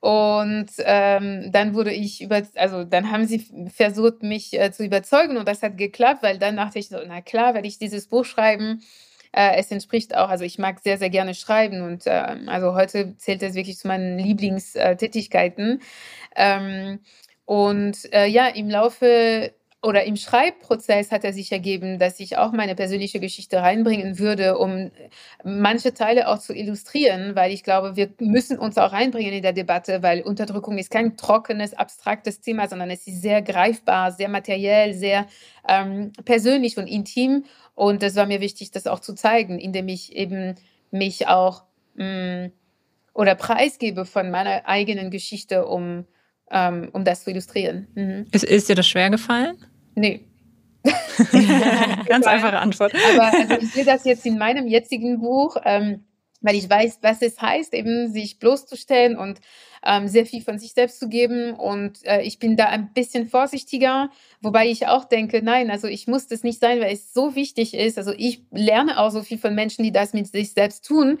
Und 0.00 0.66
ähm, 0.78 1.50
dann 1.52 1.74
wurde 1.74 1.92
ich 1.92 2.22
über, 2.22 2.42
also 2.56 2.84
dann 2.84 3.10
haben 3.10 3.26
sie 3.26 3.46
versucht 3.74 4.22
mich 4.22 4.58
äh, 4.58 4.70
zu 4.72 4.84
überzeugen 4.84 5.36
und 5.36 5.48
das 5.48 5.62
hat 5.62 5.76
geklappt, 5.76 6.22
weil 6.22 6.38
dann 6.38 6.56
dachte 6.56 6.78
ich 6.78 6.88
so 6.88 6.98
na 7.06 7.20
klar, 7.20 7.54
werde 7.54 7.68
ich 7.68 7.78
dieses 7.78 8.06
Buch 8.06 8.24
schreiben. 8.24 8.82
Äh, 9.32 9.56
es 9.58 9.70
entspricht 9.70 10.14
auch, 10.16 10.28
also 10.28 10.44
ich 10.44 10.58
mag 10.58 10.80
sehr, 10.80 10.98
sehr 10.98 11.10
gerne 11.10 11.34
schreiben 11.34 11.82
und 11.82 12.06
äh, 12.06 12.10
also 12.46 12.74
heute 12.74 13.16
zählt 13.16 13.42
es 13.42 13.54
wirklich 13.54 13.78
zu 13.78 13.88
meinen 13.88 14.18
Lieblingstätigkeiten. 14.18 15.80
Ähm, 16.36 17.00
und 17.44 18.12
äh, 18.12 18.26
ja, 18.26 18.46
im 18.48 18.68
Laufe 18.70 19.52
oder 19.82 20.04
im 20.04 20.16
Schreibprozess 20.16 21.10
hat 21.10 21.24
er 21.24 21.32
sich 21.32 21.50
ergeben, 21.50 21.98
dass 21.98 22.20
ich 22.20 22.38
auch 22.38 22.52
meine 22.52 22.76
persönliche 22.76 23.18
Geschichte 23.18 23.56
reinbringen 23.56 24.20
würde, 24.20 24.56
um 24.56 24.92
manche 25.42 25.92
Teile 25.92 26.28
auch 26.28 26.38
zu 26.38 26.54
illustrieren, 26.54 27.34
weil 27.34 27.50
ich 27.50 27.64
glaube, 27.64 27.96
wir 27.96 28.10
müssen 28.20 28.58
uns 28.58 28.78
auch 28.78 28.92
reinbringen 28.92 29.32
in 29.32 29.42
der 29.42 29.52
Debatte, 29.52 30.00
weil 30.04 30.22
Unterdrückung 30.22 30.78
ist 30.78 30.92
kein 30.92 31.16
trockenes, 31.16 31.74
abstraktes 31.74 32.40
Thema, 32.40 32.68
sondern 32.68 32.90
es 32.90 33.08
ist 33.08 33.22
sehr 33.22 33.42
greifbar, 33.42 34.12
sehr 34.12 34.28
materiell, 34.28 34.94
sehr 34.94 35.26
ähm, 35.68 36.12
persönlich 36.24 36.78
und 36.78 36.86
intim. 36.86 37.44
Und 37.74 38.04
es 38.04 38.14
war 38.14 38.26
mir 38.26 38.40
wichtig, 38.40 38.70
das 38.70 38.86
auch 38.86 39.00
zu 39.00 39.14
zeigen, 39.14 39.58
indem 39.58 39.88
ich 39.88 40.14
eben 40.14 40.54
mich 40.92 41.26
auch 41.26 41.64
mh, 41.96 42.46
mm, 42.46 42.52
oder 43.14 43.34
preisgebe 43.34 44.04
von 44.04 44.30
meiner 44.30 44.66
eigenen 44.66 45.10
Geschichte, 45.10 45.66
um, 45.66 46.06
ähm, 46.52 46.88
um 46.92 47.04
das 47.04 47.24
zu 47.24 47.30
illustrieren. 47.30 47.88
Mhm. 47.94 48.26
Ist, 48.30 48.44
ist 48.44 48.68
dir 48.68 48.76
das 48.76 48.86
schwer 48.86 49.10
gefallen? 49.10 49.58
Nee. 49.94 50.24
Ganz 52.08 52.26
einfache 52.26 52.58
Antwort. 52.58 52.92
Aber 52.94 53.32
also 53.32 53.54
ich 53.54 53.72
sehe 53.72 53.84
das 53.84 54.04
jetzt 54.04 54.26
in 54.26 54.38
meinem 54.38 54.66
jetzigen 54.66 55.20
Buch, 55.20 55.56
ähm, 55.64 56.04
weil 56.40 56.56
ich 56.56 56.68
weiß, 56.68 56.98
was 57.02 57.22
es 57.22 57.40
heißt, 57.40 57.72
eben 57.74 58.12
sich 58.12 58.38
bloßzustellen 58.38 59.16
und 59.16 59.40
ähm, 59.84 60.08
sehr 60.08 60.26
viel 60.26 60.42
von 60.42 60.58
sich 60.58 60.72
selbst 60.72 60.98
zu 60.98 61.08
geben. 61.08 61.54
Und 61.54 62.04
äh, 62.04 62.22
ich 62.22 62.38
bin 62.38 62.56
da 62.56 62.66
ein 62.66 62.92
bisschen 62.92 63.28
vorsichtiger, 63.28 64.10
wobei 64.40 64.68
ich 64.68 64.86
auch 64.86 65.04
denke, 65.04 65.42
nein, 65.42 65.70
also 65.70 65.88
ich 65.88 66.06
muss 66.06 66.26
das 66.26 66.42
nicht 66.42 66.60
sein, 66.60 66.80
weil 66.80 66.92
es 66.92 67.12
so 67.12 67.34
wichtig 67.34 67.74
ist. 67.74 67.98
Also 67.98 68.12
ich 68.16 68.42
lerne 68.50 68.98
auch 68.98 69.10
so 69.10 69.22
viel 69.22 69.38
von 69.38 69.54
Menschen, 69.54 69.82
die 69.84 69.92
das 69.92 70.12
mit 70.12 70.26
sich 70.26 70.52
selbst 70.52 70.84
tun. 70.84 71.18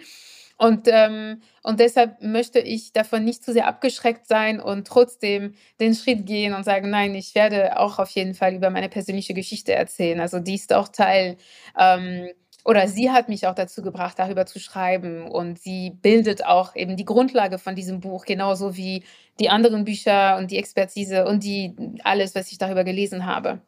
Und, 0.62 0.86
ähm, 0.86 1.42
und 1.64 1.80
deshalb 1.80 2.22
möchte 2.22 2.60
ich 2.60 2.92
davon 2.92 3.24
nicht 3.24 3.42
zu 3.42 3.52
sehr 3.52 3.66
abgeschreckt 3.66 4.28
sein 4.28 4.60
und 4.60 4.86
trotzdem 4.86 5.54
den 5.80 5.92
Schritt 5.92 6.24
gehen 6.24 6.54
und 6.54 6.62
sagen, 6.62 6.88
nein, 6.88 7.16
ich 7.16 7.34
werde 7.34 7.80
auch 7.80 7.98
auf 7.98 8.10
jeden 8.10 8.34
Fall 8.34 8.54
über 8.54 8.70
meine 8.70 8.88
persönliche 8.88 9.34
Geschichte 9.34 9.74
erzählen. 9.74 10.20
Also 10.20 10.38
die 10.38 10.54
ist 10.54 10.72
auch 10.72 10.86
Teil, 10.86 11.36
ähm, 11.76 12.28
oder 12.64 12.86
sie 12.86 13.10
hat 13.10 13.28
mich 13.28 13.48
auch 13.48 13.56
dazu 13.56 13.82
gebracht, 13.82 14.20
darüber 14.20 14.46
zu 14.46 14.60
schreiben. 14.60 15.26
Und 15.28 15.58
sie 15.58 15.90
bildet 16.00 16.46
auch 16.46 16.76
eben 16.76 16.96
die 16.96 17.04
Grundlage 17.06 17.58
von 17.58 17.74
diesem 17.74 17.98
Buch, 17.98 18.24
genauso 18.24 18.76
wie 18.76 19.02
die 19.40 19.50
anderen 19.50 19.84
Bücher 19.84 20.36
und 20.38 20.52
die 20.52 20.58
Expertise 20.58 21.26
und 21.26 21.42
die 21.42 21.74
alles, 22.04 22.36
was 22.36 22.52
ich 22.52 22.58
darüber 22.58 22.84
gelesen 22.84 23.26
habe. 23.26 23.60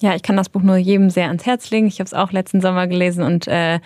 Ja, 0.00 0.14
ich 0.14 0.22
kann 0.22 0.36
das 0.36 0.48
Buch 0.48 0.62
nur 0.62 0.76
jedem 0.76 1.10
sehr 1.10 1.26
ans 1.26 1.44
Herz 1.44 1.70
legen. 1.70 1.86
Ich 1.86 2.00
habe 2.00 2.06
es 2.06 2.14
auch 2.14 2.32
letzten 2.32 2.60
Sommer 2.60 2.86
gelesen 2.86 3.22
und 3.22 3.46
äh, 3.46 3.80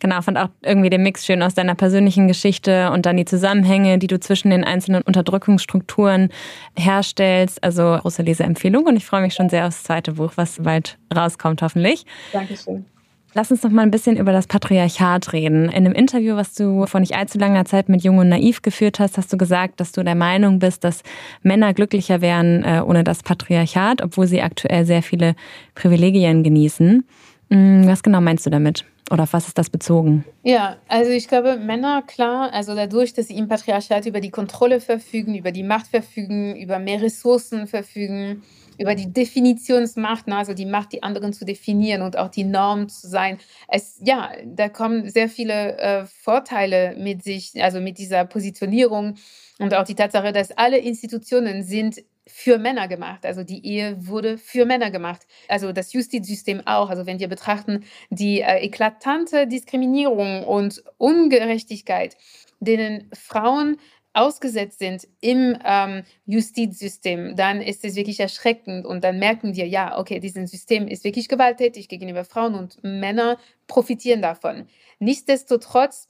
genau 0.00 0.22
fand 0.22 0.38
auch 0.38 0.48
irgendwie 0.62 0.90
den 0.90 1.02
Mix 1.02 1.26
schön 1.26 1.42
aus 1.42 1.54
deiner 1.54 1.74
persönlichen 1.74 2.28
Geschichte 2.28 2.90
und 2.92 3.04
dann 3.04 3.16
die 3.16 3.24
Zusammenhänge, 3.24 3.98
die 3.98 4.06
du 4.06 4.20
zwischen 4.20 4.50
den 4.50 4.64
einzelnen 4.64 5.02
Unterdrückungsstrukturen 5.02 6.30
herstellst. 6.76 7.62
Also 7.64 7.98
große 8.00 8.22
Leseempfehlung 8.22 8.84
und 8.84 8.96
ich 8.96 9.04
freue 9.04 9.22
mich 9.22 9.34
schon 9.34 9.48
sehr 9.48 9.66
aufs 9.66 9.82
zweite 9.82 10.12
Buch, 10.12 10.32
was 10.36 10.62
bald 10.62 10.98
rauskommt 11.14 11.62
hoffentlich. 11.62 12.06
Dankeschön. 12.32 12.86
Lass 13.34 13.50
uns 13.50 13.62
noch 13.62 13.70
mal 13.70 13.82
ein 13.82 13.90
bisschen 13.90 14.16
über 14.16 14.32
das 14.32 14.46
Patriarchat 14.46 15.32
reden. 15.32 15.64
In 15.64 15.86
einem 15.86 15.92
Interview, 15.92 16.36
was 16.36 16.54
du 16.54 16.86
vor 16.86 17.00
nicht 17.00 17.14
allzu 17.14 17.38
langer 17.38 17.64
Zeit 17.66 17.88
mit 17.88 18.02
Jung 18.02 18.18
und 18.18 18.30
Naiv 18.30 18.62
geführt 18.62 18.98
hast, 18.98 19.18
hast 19.18 19.32
du 19.32 19.36
gesagt, 19.36 19.78
dass 19.80 19.92
du 19.92 20.02
der 20.02 20.14
Meinung 20.14 20.58
bist, 20.58 20.84
dass 20.84 21.02
Männer 21.42 21.74
glücklicher 21.74 22.20
wären 22.20 22.64
äh, 22.64 22.82
ohne 22.86 23.04
das 23.04 23.22
Patriarchat, 23.22 24.00
obwohl 24.02 24.26
sie 24.26 24.40
aktuell 24.40 24.86
sehr 24.86 25.02
viele 25.02 25.34
Privilegien 25.74 26.42
genießen. 26.42 27.04
Mm, 27.50 27.86
was 27.86 28.02
genau 28.02 28.20
meinst 28.20 28.46
du 28.46 28.50
damit? 28.50 28.84
Oder 29.10 29.22
auf 29.22 29.34
was 29.34 29.46
ist 29.46 29.56
das 29.56 29.70
bezogen? 29.70 30.24
Ja, 30.42 30.78
also 30.88 31.12
ich 31.12 31.28
glaube, 31.28 31.56
Männer, 31.58 32.02
klar, 32.02 32.52
also 32.52 32.74
dadurch, 32.74 33.14
dass 33.14 33.28
sie 33.28 33.36
im 33.36 33.46
Patriarchat 33.46 34.06
über 34.06 34.20
die 34.20 34.30
Kontrolle 34.30 34.80
verfügen, 34.80 35.36
über 35.36 35.52
die 35.52 35.62
Macht 35.62 35.86
verfügen, 35.86 36.56
über 36.56 36.80
mehr 36.80 37.00
Ressourcen 37.00 37.68
verfügen, 37.68 38.42
über 38.78 38.94
die 38.94 39.12
Definitionsmacht, 39.12 40.26
ne, 40.26 40.36
also 40.36 40.54
die 40.54 40.66
Macht, 40.66 40.92
die 40.92 41.02
anderen 41.02 41.32
zu 41.32 41.44
definieren 41.44 42.02
und 42.02 42.16
auch 42.16 42.28
die 42.28 42.44
Norm 42.44 42.88
zu 42.88 43.08
sein. 43.08 43.38
Es, 43.68 44.00
ja, 44.04 44.30
da 44.44 44.68
kommen 44.68 45.08
sehr 45.08 45.28
viele 45.28 45.78
äh, 45.78 46.06
Vorteile 46.06 46.96
mit 46.96 47.22
sich, 47.22 47.52
also 47.62 47.80
mit 47.80 47.98
dieser 47.98 48.24
Positionierung 48.24 49.16
und 49.58 49.74
auch 49.74 49.84
die 49.84 49.94
Tatsache, 49.94 50.32
dass 50.32 50.52
alle 50.52 50.78
Institutionen 50.78 51.64
sind 51.64 52.02
für 52.26 52.58
Männer 52.58 52.88
gemacht. 52.88 53.24
Also 53.24 53.44
die 53.44 53.64
Ehe 53.64 53.96
wurde 54.06 54.36
für 54.36 54.66
Männer 54.66 54.90
gemacht. 54.90 55.26
Also 55.48 55.72
das 55.72 55.92
Justizsystem 55.92 56.66
auch. 56.66 56.90
Also 56.90 57.06
wenn 57.06 57.20
wir 57.20 57.28
betrachten 57.28 57.84
die 58.10 58.40
äh, 58.40 58.58
eklatante 58.64 59.46
Diskriminierung 59.46 60.44
und 60.44 60.82
Ungerechtigkeit, 60.98 62.16
denen 62.58 63.10
Frauen 63.12 63.76
ausgesetzt 64.16 64.78
sind 64.78 65.06
im 65.20 65.56
ähm, 65.64 66.04
Justizsystem, 66.24 67.36
dann 67.36 67.60
ist 67.60 67.84
es 67.84 67.96
wirklich 67.96 68.18
erschreckend 68.18 68.86
und 68.86 69.04
dann 69.04 69.18
merken 69.18 69.54
wir, 69.54 69.68
ja, 69.68 69.98
okay, 69.98 70.20
dieses 70.20 70.50
System 70.50 70.88
ist 70.88 71.04
wirklich 71.04 71.28
gewalttätig 71.28 71.88
gegenüber 71.88 72.24
Frauen 72.24 72.54
und 72.54 72.82
Männer 72.82 73.38
profitieren 73.66 74.22
davon. 74.22 74.66
Nichtsdestotrotz 74.98 76.08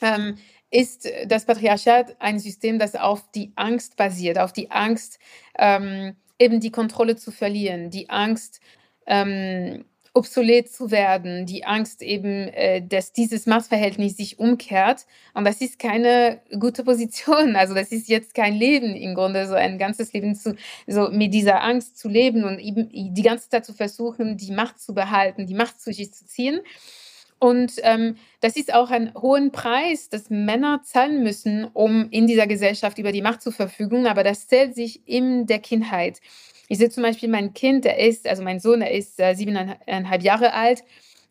ähm, 0.00 0.36
ist 0.70 1.08
das 1.26 1.44
Patriarchat 1.44 2.16
ein 2.20 2.38
System, 2.38 2.78
das 2.78 2.94
auf 2.94 3.30
die 3.32 3.52
Angst 3.56 3.96
basiert, 3.96 4.38
auf 4.38 4.52
die 4.52 4.70
Angst, 4.70 5.18
ähm, 5.58 6.16
eben 6.38 6.60
die 6.60 6.72
Kontrolle 6.72 7.16
zu 7.16 7.30
verlieren, 7.30 7.90
die 7.90 8.08
Angst, 8.08 8.60
ähm, 9.06 9.84
obsolet 10.14 10.70
zu 10.70 10.92
werden, 10.92 11.44
die 11.44 11.64
Angst 11.64 12.00
eben, 12.00 12.48
äh, 12.48 12.86
dass 12.86 13.12
dieses 13.12 13.46
Machtverhältnis 13.46 14.16
sich 14.16 14.38
umkehrt. 14.38 15.06
Und 15.34 15.44
das 15.44 15.60
ist 15.60 15.78
keine 15.78 16.40
gute 16.58 16.84
Position. 16.84 17.56
Also 17.64 17.74
das 17.74 17.92
ist 17.92 18.08
jetzt 18.08 18.34
kein 18.34 18.54
Leben 18.54 18.94
im 18.94 19.14
Grunde, 19.14 19.46
so 19.46 19.54
ein 19.54 19.78
ganzes 19.78 20.12
Leben 20.12 20.34
zu, 20.34 20.54
so 20.86 21.08
mit 21.10 21.32
dieser 21.32 21.62
Angst 21.62 21.98
zu 21.98 22.08
leben 22.08 22.44
und 22.44 22.58
eben 22.58 22.90
die 22.92 23.22
ganze 23.22 23.48
Zeit 23.48 23.64
zu 23.64 23.72
versuchen, 23.72 24.36
die 24.36 24.52
Macht 24.52 24.80
zu 24.80 24.94
behalten, 24.94 25.46
die 25.46 25.54
Macht 25.54 25.80
zu 25.80 25.92
sich 25.92 26.12
zu 26.12 26.26
ziehen. 26.26 26.60
Und 27.38 27.72
ähm, 27.82 28.16
das 28.40 28.56
ist 28.56 28.72
auch 28.72 28.90
ein 28.90 29.12
hohen 29.14 29.50
Preis, 29.52 30.08
dass 30.08 30.30
Männer 30.30 30.82
zahlen 30.84 31.22
müssen, 31.22 31.64
um 31.72 32.08
in 32.10 32.26
dieser 32.26 32.46
Gesellschaft 32.46 32.98
über 32.98 33.12
die 33.12 33.22
Macht 33.22 33.42
zu 33.42 33.50
verfügen. 33.50 34.06
Aber 34.06 34.22
das 34.22 34.46
zählt 34.46 34.74
sich 34.74 35.06
in 35.06 35.46
der 35.46 35.58
Kindheit. 35.58 36.20
Ich 36.68 36.78
sehe 36.78 36.90
zum 36.90 37.02
Beispiel 37.02 37.28
mein 37.28 37.54
Kind, 37.54 37.84
der 37.84 37.98
ist, 37.98 38.26
also 38.26 38.42
mein 38.42 38.60
Sohn, 38.60 38.80
der 38.80 38.92
ist 38.92 39.20
äh, 39.20 39.34
siebeneinhalb 39.34 40.22
Jahre 40.22 40.52
alt. 40.54 40.82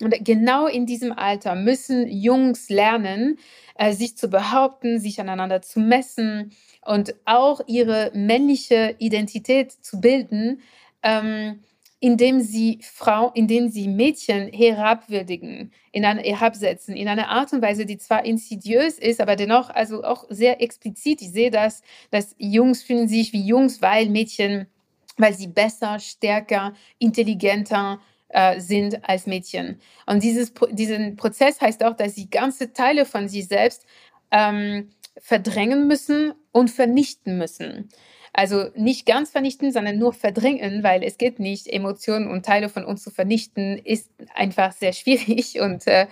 Und 0.01 0.13
genau 0.25 0.67
in 0.67 0.85
diesem 0.85 1.11
Alter 1.11 1.55
müssen 1.55 2.07
Jungs 2.07 2.69
lernen, 2.69 3.37
äh, 3.75 3.93
sich 3.93 4.17
zu 4.17 4.27
behaupten, 4.29 4.99
sich 4.99 5.19
aneinander 5.19 5.61
zu 5.61 5.79
messen 5.79 6.51
und 6.85 7.15
auch 7.25 7.61
ihre 7.67 8.11
männliche 8.13 8.95
Identität 8.99 9.71
zu 9.71 10.01
bilden. 10.01 10.61
Ähm, 11.03 11.59
indem 12.03 12.41
sie 12.41 12.79
Frau, 12.81 13.31
indem 13.33 13.69
sie 13.69 13.87
Mädchen 13.87 14.49
herabwürdigen, 14.51 15.71
in 15.93 16.03
eine 16.03 16.21
herabsetzen, 16.21 16.97
in 16.97 17.07
einer 17.07 17.29
Art 17.29 17.53
und 17.53 17.61
Weise, 17.61 17.85
die 17.85 17.97
zwar 17.97 18.25
insidiös 18.25 18.99
ist, 18.99 19.21
aber 19.21 19.37
dennoch 19.37 19.69
also 19.69 20.03
auch 20.03 20.25
sehr 20.27 20.61
explizit. 20.61 21.21
Ich 21.21 21.31
sehe 21.31 21.49
das, 21.49 21.81
dass 22.11 22.35
Jungs 22.37 22.83
fühlen 22.83 23.07
sich 23.07 23.31
wie 23.31 23.47
Jungs, 23.47 23.81
weil 23.81 24.09
Mädchen, 24.09 24.67
weil 25.17 25.33
sie 25.33 25.47
besser, 25.47 25.99
stärker, 25.99 26.73
intelligenter 26.99 27.99
äh, 28.29 28.59
sind 28.59 29.07
als 29.07 29.27
Mädchen. 29.27 29.79
Und 30.05 30.23
dieses, 30.23 30.53
diesen 30.71 31.15
Prozess 31.15 31.61
heißt 31.61 31.83
auch, 31.83 31.95
dass 31.95 32.15
sie 32.15 32.29
ganze 32.29 32.73
Teile 32.73 33.05
von 33.05 33.27
sich 33.27 33.47
selbst 33.47 33.85
ähm, 34.31 34.89
verdrängen 35.19 35.87
müssen 35.87 36.33
und 36.51 36.71
vernichten 36.71 37.37
müssen. 37.37 37.89
Also 38.33 38.71
nicht 38.75 39.05
ganz 39.05 39.29
vernichten, 39.29 39.71
sondern 39.71 39.99
nur 39.99 40.11
verdrängen, 40.11 40.81
weil 40.81 41.03
es 41.03 41.19
geht 41.19 41.39
nicht, 41.39 41.67
Emotionen 41.67 42.27
und 42.27 42.43
Teile 42.43 42.67
von 42.67 42.83
uns 42.83 43.03
zu 43.03 43.11
vernichten, 43.11 43.77
ist 43.77 44.09
einfach 44.33 44.71
sehr 44.71 44.93
schwierig 44.93 45.59
und 45.61 45.85
äh, 45.85 46.07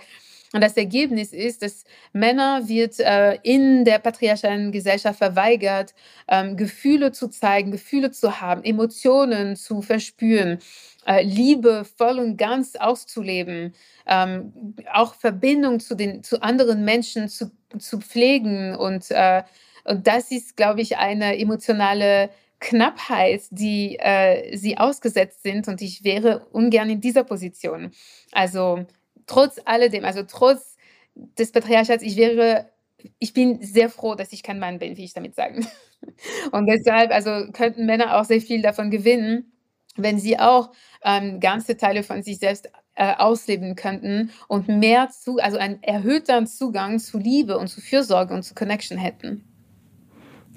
und 0.52 0.60
das 0.60 0.76
Ergebnis 0.76 1.32
ist, 1.32 1.62
dass 1.62 1.84
Männer 2.12 2.68
wird 2.68 3.00
äh, 3.00 3.38
in 3.42 3.84
der 3.84 3.98
patriarchalen 3.98 4.70
Gesellschaft 4.70 5.18
verweigert, 5.18 5.94
ähm, 6.28 6.56
Gefühle 6.56 7.12
zu 7.12 7.28
zeigen, 7.28 7.70
Gefühle 7.70 8.10
zu 8.10 8.40
haben, 8.40 8.62
Emotionen 8.62 9.56
zu 9.56 9.80
verspüren, 9.80 10.58
äh, 11.06 11.22
Liebe 11.22 11.86
voll 11.96 12.18
und 12.18 12.36
ganz 12.36 12.76
auszuleben, 12.76 13.74
ähm, 14.06 14.74
auch 14.92 15.14
Verbindung 15.14 15.80
zu 15.80 15.94
den 15.94 16.22
zu 16.22 16.42
anderen 16.42 16.84
Menschen 16.84 17.28
zu, 17.28 17.50
zu 17.78 17.98
pflegen 18.00 18.76
und 18.76 19.10
äh, 19.10 19.42
und 19.84 20.06
das 20.06 20.30
ist, 20.30 20.56
glaube 20.56 20.80
ich, 20.80 20.96
eine 20.98 21.38
emotionale 21.38 22.30
Knappheit, 22.60 23.42
die 23.50 23.96
äh, 23.98 24.56
sie 24.56 24.78
ausgesetzt 24.78 25.42
sind. 25.42 25.66
Und 25.68 25.82
ich 25.82 26.04
wäre 26.04 26.46
ungern 26.52 26.88
in 26.88 27.00
dieser 27.00 27.24
Position. 27.24 27.90
Also 28.30 28.86
trotz 29.26 29.60
alledem, 29.64 30.04
also 30.04 30.22
trotz 30.22 30.76
des 31.14 31.52
Patriarchats, 31.52 32.02
ich 32.02 32.16
wäre, 32.16 32.70
ich 33.18 33.32
bin 33.32 33.62
sehr 33.62 33.88
froh, 33.88 34.14
dass 34.14 34.32
ich 34.32 34.42
kein 34.42 34.58
Mann 34.58 34.78
bin, 34.78 34.96
wie 34.96 35.04
ich 35.04 35.14
damit 35.14 35.34
sagen. 35.34 35.66
Und 36.52 36.66
deshalb, 36.66 37.10
also 37.12 37.50
könnten 37.52 37.86
Männer 37.86 38.18
auch 38.18 38.24
sehr 38.24 38.40
viel 38.40 38.62
davon 38.62 38.90
gewinnen, 38.90 39.52
wenn 39.96 40.18
sie 40.18 40.38
auch 40.38 40.72
ähm, 41.04 41.40
ganze 41.40 41.76
Teile 41.76 42.02
von 42.02 42.22
sich 42.22 42.38
selbst 42.38 42.70
äh, 42.94 43.14
ausleben 43.16 43.74
könnten 43.74 44.30
und 44.48 44.68
mehr 44.68 45.10
zu, 45.10 45.38
also 45.38 45.58
einen 45.58 45.82
erhöhten 45.82 46.46
Zugang 46.46 46.98
zu 46.98 47.18
Liebe 47.18 47.58
und 47.58 47.68
zu 47.68 47.80
Fürsorge 47.80 48.34
und 48.34 48.42
zu 48.42 48.54
Connection 48.54 48.98
hätten. 48.98 49.44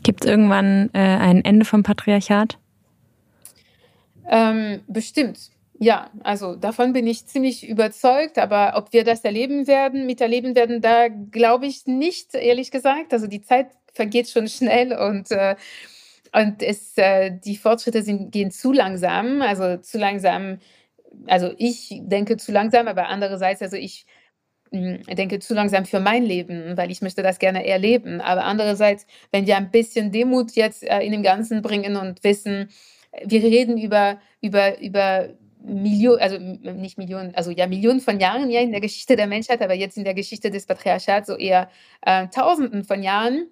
Gibt 0.04 0.24
es 0.24 0.30
irgendwann 0.30 0.90
äh, 0.94 1.00
ein 1.00 1.44
Ende 1.44 1.66
vom 1.66 1.84
Patriarchat? 1.84 2.60
Ähm, 4.30 4.82
bestimmt. 4.88 5.52
Ja, 5.80 6.10
also 6.24 6.56
davon 6.56 6.94
bin 6.94 7.06
ich 7.06 7.26
ziemlich 7.26 7.68
überzeugt, 7.68 8.38
aber 8.38 8.74
ob 8.78 8.94
wir 8.94 9.04
das 9.04 9.22
erleben 9.26 9.68
werden, 9.68 10.06
miterleben 10.06 10.56
werden, 10.56 10.80
da 10.82 11.10
glaube 11.10 11.66
ich 11.66 11.86
nicht, 11.86 12.34
ehrlich 12.34 12.72
gesagt. 12.72 13.12
Also 13.12 13.28
die 13.28 13.42
Zeit 13.42 13.72
vergeht 13.94 14.30
schon 14.30 14.48
schnell 14.48 14.94
und, 14.94 15.32
äh, 15.32 15.56
und 16.34 16.62
es, 16.64 16.98
äh, 16.98 17.32
die 17.44 17.58
Fortschritte 17.58 18.04
sind, 18.04 18.32
gehen 18.32 18.52
zu 18.52 18.72
langsam, 18.72 19.42
also 19.42 19.78
zu 19.78 19.98
langsam, 19.98 20.60
also 21.28 21.54
ich 21.58 22.02
denke 22.04 22.38
zu 22.38 22.52
langsam, 22.54 22.88
aber 22.88 23.08
andererseits, 23.08 23.62
also 23.62 23.76
ich 23.76 24.06
hm, 24.72 25.04
denke, 25.04 25.40
zu 25.40 25.54
langsam 25.54 25.86
für 25.86 26.00
mein 26.00 26.24
Leben, 26.24 26.78
weil 26.78 26.92
ich 26.92 27.02
möchte 27.02 27.24
das 27.24 27.40
gerne 27.40 27.66
erleben. 27.68 28.22
Aber 28.22 28.46
andererseits, 28.46 29.06
wenn 29.32 29.46
wir 29.48 29.58
ein 29.58 29.72
bisschen 29.72 30.12
Demut 30.12 30.54
jetzt 30.54 30.84
äh, 30.84 31.02
in 31.02 31.12
dem 31.12 31.24
Ganzen 31.24 31.62
bringen 31.62 31.98
und 31.98 32.24
wissen, 32.24 32.70
wir 33.26 33.44
reden 33.44 33.78
über, 33.78 34.20
über, 34.42 34.80
über 34.80 35.30
Millionen, 35.66 36.20
also 36.20 36.38
nicht 36.38 36.98
Millionen, 36.98 37.34
also 37.36 37.52
ja 37.52 37.68
Millionen 37.68 38.00
von 38.00 38.20
Jahren 38.20 38.50
ja 38.50 38.62
in 38.62 38.72
der 38.72 38.82
Geschichte 38.82 39.16
der 39.16 39.28
Menschheit, 39.28 39.62
aber 39.62 39.74
jetzt 39.74 39.98
in 39.98 40.04
der 40.04 40.14
Geschichte 40.14 40.52
des 40.52 40.66
Patriarchats 40.66 41.28
so 41.28 41.36
eher 41.36 41.70
äh, 42.02 42.28
Tausenden 42.28 42.84
von 42.84 43.04
Jahren. 43.04 43.48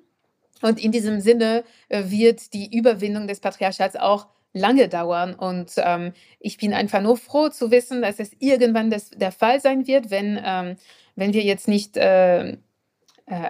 Und 0.62 0.82
in 0.82 0.92
diesem 0.92 1.20
Sinne 1.20 1.64
äh, 1.90 2.04
wird 2.06 2.54
die 2.54 2.76
Überwindung 2.76 3.28
des 3.28 3.42
Patriarchats 3.42 3.96
auch 3.96 4.28
lange 4.54 4.88
dauern. 4.88 5.34
Und 5.34 5.74
ähm, 5.78 6.14
ich 6.40 6.58
bin 6.58 6.74
einfach 6.74 7.02
nur 7.02 7.18
froh 7.18 7.50
zu 7.50 7.72
wissen, 7.72 8.02
dass 8.02 8.20
es 8.20 8.32
irgendwann 8.40 8.90
das, 8.90 9.10
der 9.10 9.32
Fall 9.32 9.60
sein 9.60 9.88
wird, 9.88 10.10
wenn 10.10 10.40
ähm, 10.44 10.78
wenn 11.16 11.34
wir 11.34 11.44
jetzt 11.44 11.68
nicht 11.68 11.98
äh, 11.98 12.50
äh, 12.50 12.58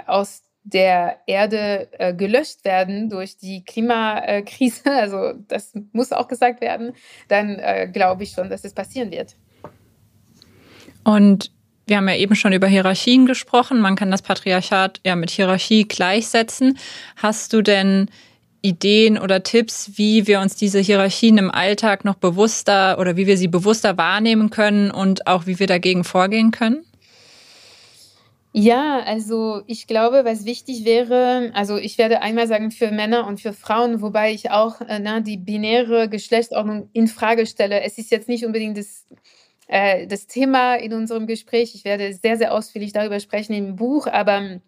aus 0.05 0.43
der 0.63 1.17
Erde 1.27 1.89
äh, 1.99 2.13
gelöscht 2.13 2.63
werden 2.63 3.09
durch 3.09 3.37
die 3.37 3.63
Klimakrise, 3.63 4.81
also 4.91 5.33
das 5.47 5.73
muss 5.91 6.11
auch 6.11 6.27
gesagt 6.27 6.61
werden, 6.61 6.93
dann 7.27 7.59
äh, 7.59 7.89
glaube 7.91 8.23
ich 8.23 8.31
schon, 8.31 8.49
dass 8.49 8.63
es 8.63 8.73
passieren 8.73 9.11
wird. 9.11 9.35
Und 11.03 11.51
wir 11.85 11.97
haben 11.97 12.07
ja 12.07 12.15
eben 12.15 12.35
schon 12.35 12.53
über 12.53 12.67
Hierarchien 12.67 13.25
gesprochen. 13.25 13.81
Man 13.81 13.97
kann 13.97 14.09
das 14.09 14.21
Patriarchat 14.21 15.01
ja 15.03 15.15
mit 15.15 15.31
Hierarchie 15.31 15.83
gleichsetzen. 15.83 16.77
Hast 17.17 17.51
du 17.51 17.61
denn 17.61 18.09
Ideen 18.61 19.17
oder 19.17 19.43
Tipps, 19.43 19.91
wie 19.95 20.25
wir 20.25 20.39
uns 20.39 20.55
diese 20.55 20.79
Hierarchien 20.79 21.37
im 21.37 21.51
Alltag 21.51 22.05
noch 22.05 22.15
bewusster 22.15 22.97
oder 22.97 23.17
wie 23.17 23.27
wir 23.27 23.37
sie 23.37 23.49
bewusster 23.49 23.97
wahrnehmen 23.97 24.49
können 24.49 24.89
und 24.91 25.27
auch 25.27 25.45
wie 25.45 25.59
wir 25.59 25.67
dagegen 25.67 26.05
vorgehen 26.05 26.51
können? 26.51 26.85
Ja, 28.55 28.99
also 28.99 29.63
ich 29.65 29.87
glaube, 29.87 30.25
was 30.25 30.45
wichtig 30.45 30.85
wäre, 30.85 31.49
also 31.55 31.77
ich 31.77 31.97
werde 31.97 32.21
einmal 32.21 32.47
sagen 32.47 32.69
für 32.69 32.91
Männer 32.91 33.25
und 33.25 33.41
für 33.41 33.51
Frauen, 33.51 33.99
wobei 34.03 34.31
ich 34.31 34.51
auch 34.51 34.79
äh, 34.81 34.99
na, 34.99 35.21
die 35.21 35.37
binäre 35.37 36.07
Geschlechtsordnung 36.07 36.87
in 36.93 37.07
Frage 37.07 37.47
stelle. 37.47 37.81
Es 37.81 37.97
ist 37.97 38.11
jetzt 38.11 38.27
nicht 38.27 38.45
unbedingt 38.45 38.77
das, 38.77 39.07
äh, 39.67 40.05
das 40.05 40.27
Thema 40.27 40.75
in 40.75 40.93
unserem 40.93 41.25
Gespräch. 41.25 41.73
Ich 41.73 41.83
werde 41.83 42.13
sehr, 42.13 42.37
sehr 42.37 42.53
ausführlich 42.53 42.93
darüber 42.93 43.19
sprechen 43.19 43.53
im 43.53 43.75
Buch, 43.75 44.05
aber 44.05 44.59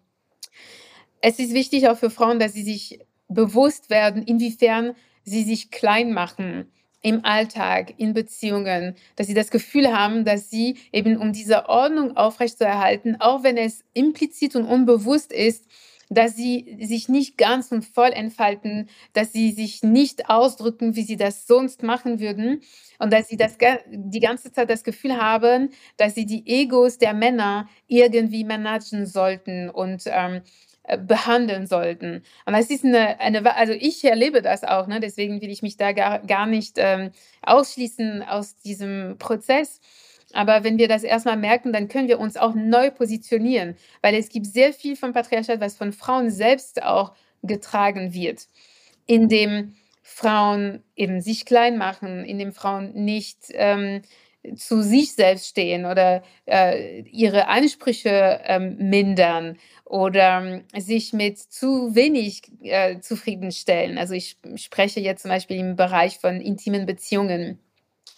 es 1.20 1.38
ist 1.38 1.54
wichtig 1.54 1.88
auch 1.88 1.96
für 1.96 2.10
Frauen, 2.10 2.40
dass 2.40 2.54
sie 2.54 2.64
sich 2.64 2.98
bewusst 3.28 3.88
werden, 3.88 4.22
inwiefern 4.24 4.94
sie 5.24 5.44
sich 5.44 5.70
klein 5.70 6.12
machen 6.12 6.72
im 7.06 7.24
Alltag, 7.24 7.94
in 7.98 8.14
Beziehungen, 8.14 8.96
dass 9.14 9.28
sie 9.28 9.34
das 9.34 9.52
Gefühl 9.52 9.96
haben, 9.96 10.24
dass 10.24 10.50
sie 10.50 10.76
eben 10.90 11.18
um 11.18 11.32
diese 11.32 11.68
Ordnung 11.68 12.16
aufrechtzuerhalten, 12.16 13.20
auch 13.20 13.44
wenn 13.44 13.56
es 13.56 13.84
implizit 13.94 14.56
und 14.56 14.64
unbewusst 14.64 15.32
ist, 15.32 15.66
dass 16.08 16.34
sie 16.34 16.76
sich 16.80 17.08
nicht 17.08 17.38
ganz 17.38 17.70
und 17.70 17.84
voll 17.84 18.10
entfalten, 18.10 18.88
dass 19.12 19.32
sie 19.32 19.52
sich 19.52 19.84
nicht 19.84 20.28
ausdrücken, 20.28 20.96
wie 20.96 21.02
sie 21.02 21.16
das 21.16 21.46
sonst 21.46 21.84
machen 21.84 22.18
würden 22.18 22.60
und 22.98 23.12
dass 23.12 23.28
sie 23.28 23.36
das 23.36 23.56
die 23.88 24.20
ganze 24.20 24.50
Zeit 24.50 24.68
das 24.68 24.82
Gefühl 24.82 25.16
haben, 25.16 25.70
dass 25.98 26.16
sie 26.16 26.26
die 26.26 26.44
Egos 26.44 26.98
der 26.98 27.14
Männer 27.14 27.68
irgendwie 27.86 28.42
managen 28.42 29.06
sollten 29.06 29.70
und 29.70 30.02
ähm, 30.06 30.34
äh, 30.36 30.40
behandeln 31.06 31.66
sollten. 31.66 32.22
Und 32.44 32.52
das 32.52 32.70
ist 32.70 32.84
eine, 32.84 33.18
eine, 33.20 33.56
also 33.56 33.72
ich 33.72 34.04
erlebe 34.04 34.42
das 34.42 34.62
auch, 34.64 34.86
ne? 34.86 35.00
deswegen 35.00 35.40
will 35.40 35.50
ich 35.50 35.62
mich 35.62 35.76
da 35.76 35.92
gar, 35.92 36.20
gar 36.20 36.46
nicht 36.46 36.76
ähm, 36.78 37.10
ausschließen 37.42 38.22
aus 38.22 38.56
diesem 38.56 39.16
Prozess. 39.18 39.80
Aber 40.32 40.64
wenn 40.64 40.78
wir 40.78 40.88
das 40.88 41.02
erstmal 41.02 41.36
merken, 41.36 41.72
dann 41.72 41.88
können 41.88 42.08
wir 42.08 42.20
uns 42.20 42.36
auch 42.36 42.54
neu 42.54 42.90
positionieren, 42.90 43.76
weil 44.02 44.14
es 44.14 44.28
gibt 44.28 44.46
sehr 44.46 44.72
viel 44.72 44.96
vom 44.96 45.12
Patriarchat, 45.12 45.60
was 45.60 45.76
von 45.76 45.92
Frauen 45.92 46.30
selbst 46.30 46.82
auch 46.82 47.14
getragen 47.42 48.12
wird, 48.12 48.46
indem 49.06 49.74
Frauen 50.02 50.82
eben 50.94 51.20
sich 51.20 51.46
klein 51.46 51.78
machen, 51.78 52.24
indem 52.24 52.52
Frauen 52.52 52.92
nicht 52.92 53.38
ähm, 53.50 54.02
zu 54.54 54.82
sich 54.82 55.14
selbst 55.14 55.48
stehen 55.48 55.86
oder 55.86 56.22
äh, 56.46 57.00
ihre 57.02 57.48
Ansprüche 57.48 58.40
ähm, 58.44 58.76
mindern 58.78 59.58
oder 59.84 60.42
ähm, 60.42 60.64
sich 60.76 61.12
mit 61.12 61.38
zu 61.38 61.94
wenig 61.94 62.42
äh, 62.62 63.00
zufriedenstellen. 63.00 63.98
Also 63.98 64.14
ich 64.14 64.38
spreche 64.56 65.00
jetzt 65.00 65.22
zum 65.22 65.30
Beispiel 65.30 65.56
im 65.56 65.76
Bereich 65.76 66.18
von 66.18 66.40
intimen 66.40 66.86
Beziehungen. 66.86 67.58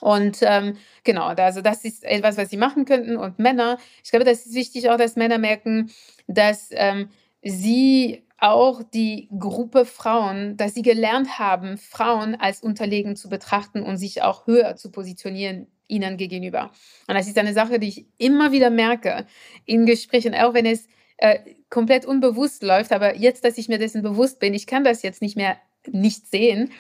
Und 0.01 0.39
ähm, 0.43 0.77
genau, 1.05 1.25
also 1.27 1.61
das 1.61 1.85
ist 1.85 2.05
etwas, 2.05 2.37
was 2.37 2.51
sie 2.51 2.57
machen 2.57 2.85
könnten. 2.85 3.17
Und 3.17 3.39
Männer, 3.39 3.79
ich 4.05 4.11
glaube, 4.11 4.25
das 4.25 4.47
ist 4.47 4.55
wichtig 4.55 4.91
auch, 4.91 4.97
dass 4.97 5.17
Männer 5.17 5.39
merken, 5.39 5.91
dass 6.27 6.69
ähm, 6.73 7.11
sie 7.43 8.25
auch 8.39 8.83
die 8.83 9.29
Gruppe 9.37 9.85
Frauen, 9.85 10.57
dass 10.57 10.75
sie 10.75 10.83
gelernt 10.83 11.39
haben, 11.39 11.77
Frauen 11.77 12.37
als 12.37 12.63
unterlegen 12.63 13.17
zu 13.17 13.29
betrachten 13.29 13.83
und 13.83 13.97
sich 13.97 14.23
auch 14.23 14.47
höher 14.47 14.77
zu 14.77 14.91
positionieren 14.93 15.67
ihnen 15.89 16.17
gegenüber. 16.17 16.71
Und 17.07 17.15
das 17.15 17.27
ist 17.27 17.39
eine 17.39 17.53
Sache, 17.53 17.79
die 17.79 17.89
ich 17.89 18.07
immer 18.19 18.53
wieder 18.53 18.71
merke 18.71 19.27
in 19.65 19.87
Gesprächen, 19.87 20.35
auch 20.35 20.55
wenn 20.55 20.67
es 20.67 20.87
äh, 21.17 21.41
komplett 21.71 22.07
unbewusst 22.07 22.63
läuft, 22.63 22.93
aber 22.93 23.17
jetzt, 23.17 23.45
dass 23.45 23.59
ich 23.59 23.69
mir 23.69 23.79
dessen 23.79 24.03
bewusst 24.03 24.39
bin, 24.39 24.55
ich 24.55 24.67
kann 24.67 24.85
das 24.85 25.03
jetzt 25.03 25.23
nicht 25.23 25.37
mehr 25.37 25.57
nicht 25.91 26.29
sehen, 26.29 26.71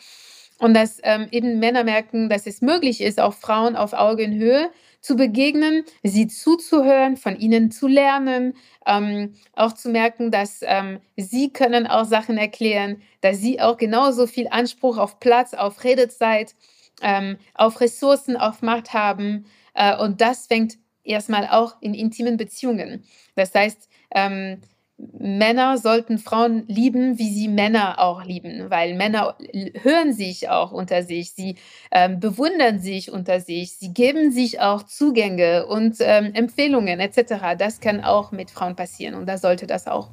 und 0.58 0.74
dass 0.74 0.98
ähm, 1.04 1.28
eben 1.30 1.60
Männer 1.60 1.84
merken, 1.84 2.28
dass 2.28 2.46
es 2.46 2.60
möglich 2.60 3.00
ist, 3.00 3.20
auch 3.20 3.34
Frauen 3.34 3.76
auf 3.76 3.92
Augenhöhe 3.92 4.70
zu 5.00 5.14
begegnen, 5.14 5.84
sie 6.02 6.26
zuzuhören, 6.26 7.16
von 7.16 7.38
ihnen 7.38 7.70
zu 7.70 7.86
lernen, 7.86 8.54
ähm, 8.84 9.34
auch 9.54 9.72
zu 9.72 9.88
merken, 9.90 10.32
dass 10.32 10.60
ähm, 10.62 10.98
sie 11.16 11.52
können 11.52 11.86
auch 11.86 12.04
Sachen 12.04 12.36
erklären, 12.36 13.00
dass 13.20 13.38
sie 13.38 13.60
auch 13.60 13.76
genauso 13.76 14.26
viel 14.26 14.48
Anspruch 14.50 14.98
auf 14.98 15.20
Platz, 15.20 15.54
auf 15.54 15.84
Redezeit, 15.84 16.56
ähm, 17.02 17.36
auf 17.54 17.80
Ressourcen, 17.80 18.36
auf 18.36 18.62
Macht 18.62 18.92
haben. 18.92 19.46
Äh, 19.74 19.96
und 19.96 20.20
das 20.20 20.46
fängt 20.46 20.78
erstmal 21.04 21.48
auch 21.48 21.76
in 21.80 21.94
intimen 21.94 22.36
Beziehungen. 22.36 23.04
Das 23.34 23.54
heißt, 23.54 23.88
ähm, 24.14 24.60
Männer 24.98 25.78
sollten 25.78 26.18
Frauen 26.18 26.64
lieben, 26.66 27.18
wie 27.20 27.32
sie 27.32 27.46
Männer 27.46 28.00
auch 28.00 28.24
lieben, 28.24 28.68
weil 28.68 28.94
Männer 28.94 29.36
hören 29.80 30.12
sich 30.12 30.48
auch 30.48 30.72
unter 30.72 31.04
sich, 31.04 31.32
sie 31.32 31.54
ähm, 31.92 32.18
bewundern 32.18 32.80
sich 32.80 33.12
unter 33.12 33.40
sich, 33.40 33.76
sie 33.76 33.94
geben 33.94 34.32
sich 34.32 34.60
auch 34.60 34.82
Zugänge 34.82 35.66
und 35.66 35.98
ähm, 36.00 36.34
Empfehlungen 36.34 36.98
etc. 36.98 37.56
Das 37.56 37.78
kann 37.80 38.02
auch 38.02 38.32
mit 38.32 38.50
Frauen 38.50 38.74
passieren 38.74 39.14
und 39.14 39.26
da 39.26 39.38
sollte 39.38 39.68
das 39.68 39.86
auch. 39.86 40.10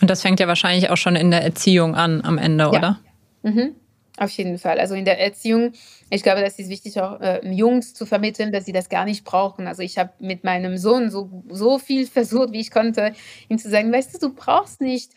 Und 0.00 0.08
das 0.08 0.22
fängt 0.22 0.38
ja 0.38 0.46
wahrscheinlich 0.46 0.90
auch 0.90 0.96
schon 0.96 1.16
in 1.16 1.32
der 1.32 1.42
Erziehung 1.42 1.96
an 1.96 2.24
am 2.24 2.38
Ende, 2.38 2.64
ja. 2.64 2.70
oder? 2.70 3.00
Mhm. 3.42 3.74
Auf 4.18 4.30
jeden 4.30 4.58
Fall. 4.58 4.80
Also 4.80 4.96
in 4.96 5.04
der 5.04 5.20
Erziehung, 5.20 5.72
ich 6.10 6.24
glaube, 6.24 6.40
das 6.40 6.58
ist 6.58 6.68
wichtig, 6.68 7.00
auch 7.00 7.20
äh, 7.20 7.40
Jungs 7.48 7.94
zu 7.94 8.04
vermitteln, 8.04 8.50
dass 8.50 8.64
sie 8.64 8.72
das 8.72 8.88
gar 8.88 9.04
nicht 9.04 9.24
brauchen. 9.24 9.68
Also 9.68 9.82
ich 9.82 9.96
habe 9.96 10.12
mit 10.18 10.42
meinem 10.42 10.76
Sohn 10.76 11.08
so, 11.10 11.44
so 11.48 11.78
viel 11.78 12.06
versucht, 12.08 12.52
wie 12.52 12.60
ich 12.60 12.72
konnte, 12.72 13.12
ihm 13.48 13.58
zu 13.58 13.70
sagen, 13.70 13.92
weißt 13.92 14.14
du, 14.14 14.18
du 14.18 14.34
brauchst 14.34 14.80
nicht 14.80 15.12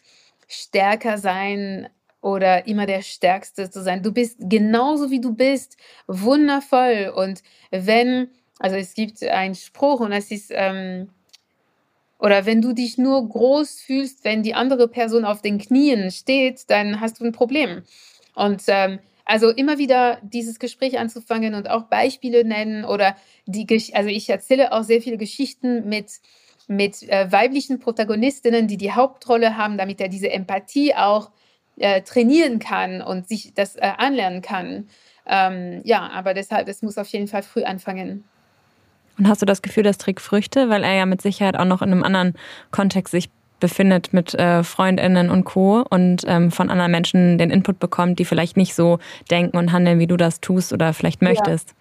stärker 0.47 1.17
sein 1.17 1.89
oder 2.21 2.67
immer 2.67 2.85
der 2.85 3.01
Stärkste 3.01 3.71
zu 3.71 3.81
sein. 3.81 4.03
Du 4.03 4.11
bist 4.11 4.37
genauso, 4.39 5.09
wie 5.09 5.21
du 5.21 5.33
bist, 5.33 5.77
wundervoll. 6.05 7.11
Und 7.15 7.41
wenn, 7.71 8.29
also 8.59 8.75
es 8.75 8.93
gibt 8.93 9.23
einen 9.23 9.55
Spruch 9.55 10.01
und 10.01 10.11
das 10.11 10.29
ist, 10.29 10.51
ähm, 10.53 11.09
oder 12.19 12.45
wenn 12.45 12.61
du 12.61 12.73
dich 12.73 12.99
nur 12.99 13.27
groß 13.27 13.81
fühlst, 13.81 14.23
wenn 14.23 14.43
die 14.43 14.53
andere 14.53 14.87
Person 14.87 15.25
auf 15.25 15.41
den 15.41 15.57
Knien 15.57 16.11
steht, 16.11 16.69
dann 16.69 17.01
hast 17.01 17.19
du 17.19 17.25
ein 17.25 17.31
Problem. 17.31 17.81
Und 18.35 18.63
ähm, 18.67 18.99
also 19.25 19.49
immer 19.49 19.77
wieder 19.77 20.17
dieses 20.23 20.59
Gespräch 20.59 20.99
anzufangen 20.99 21.53
und 21.53 21.69
auch 21.69 21.83
Beispiele 21.83 22.43
nennen 22.43 22.85
oder 22.85 23.15
die, 23.45 23.65
also 23.93 24.09
ich 24.09 24.29
erzähle 24.29 24.71
auch 24.73 24.83
sehr 24.83 25.01
viele 25.01 25.17
Geschichten 25.17 25.87
mit, 25.87 26.19
mit 26.67 27.03
äh, 27.03 27.31
weiblichen 27.31 27.79
Protagonistinnen, 27.79 28.67
die 28.67 28.77
die 28.77 28.91
Hauptrolle 28.91 29.57
haben, 29.57 29.77
damit 29.77 30.01
er 30.01 30.09
diese 30.09 30.31
Empathie 30.31 30.95
auch 30.95 31.31
äh, 31.77 32.01
trainieren 32.01 32.59
kann 32.59 33.01
und 33.01 33.27
sich 33.27 33.53
das 33.53 33.75
äh, 33.75 33.91
anlernen 33.97 34.41
kann. 34.41 34.87
Ähm, 35.25 35.81
ja, 35.83 36.09
aber 36.09 36.33
deshalb, 36.33 36.67
es 36.67 36.81
muss 36.81 36.97
auf 36.97 37.07
jeden 37.07 37.27
Fall 37.27 37.43
früh 37.43 37.63
anfangen. 37.63 38.23
Und 39.17 39.27
hast 39.27 39.41
du 39.41 39.45
das 39.45 39.61
Gefühl, 39.61 39.83
das 39.83 39.97
trägt 39.97 40.21
Früchte, 40.21 40.69
weil 40.69 40.83
er 40.83 40.93
ja 40.93 41.05
mit 41.05 41.21
Sicherheit 41.21 41.55
auch 41.55 41.65
noch 41.65 41.81
in 41.81 41.91
einem 41.91 42.03
anderen 42.03 42.33
Kontext 42.71 43.11
sich 43.11 43.29
befindet 43.61 44.11
mit 44.11 44.33
äh, 44.33 44.63
Freundinnen 44.63 45.29
und 45.29 45.45
Co. 45.45 45.85
und 45.89 46.25
ähm, 46.27 46.51
von 46.51 46.69
anderen 46.69 46.91
Menschen 46.91 47.37
den 47.37 47.49
Input 47.49 47.79
bekommt, 47.79 48.19
die 48.19 48.25
vielleicht 48.25 48.57
nicht 48.57 48.75
so 48.75 48.99
denken 49.29 49.55
und 49.55 49.71
handeln, 49.71 49.99
wie 49.99 50.07
du 50.07 50.17
das 50.17 50.41
tust 50.41 50.73
oder 50.73 50.93
vielleicht 50.93 51.21
möchtest. 51.21 51.69
Ja. 51.69 51.75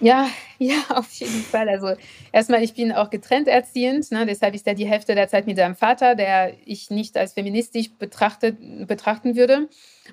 Ja, 0.00 0.28
ja, 0.58 0.76
auf 0.90 1.10
jeden 1.12 1.42
Fall. 1.42 1.68
Also 1.68 1.94
erstmal, 2.32 2.62
ich 2.62 2.74
bin 2.74 2.92
auch 2.92 3.10
getrennt 3.10 3.48
erziehend, 3.48 4.10
ne? 4.10 4.26
deshalb 4.26 4.54
ist 4.54 4.66
er 4.66 4.74
die 4.74 4.86
Hälfte 4.86 5.14
der 5.14 5.28
Zeit 5.28 5.46
mit 5.46 5.56
seinem 5.56 5.76
Vater, 5.76 6.14
der 6.14 6.54
ich 6.64 6.90
nicht 6.90 7.16
als 7.16 7.32
feministisch 7.32 7.90
betrachtet, 7.98 8.58
betrachten 8.86 9.36
würde. 9.36 9.68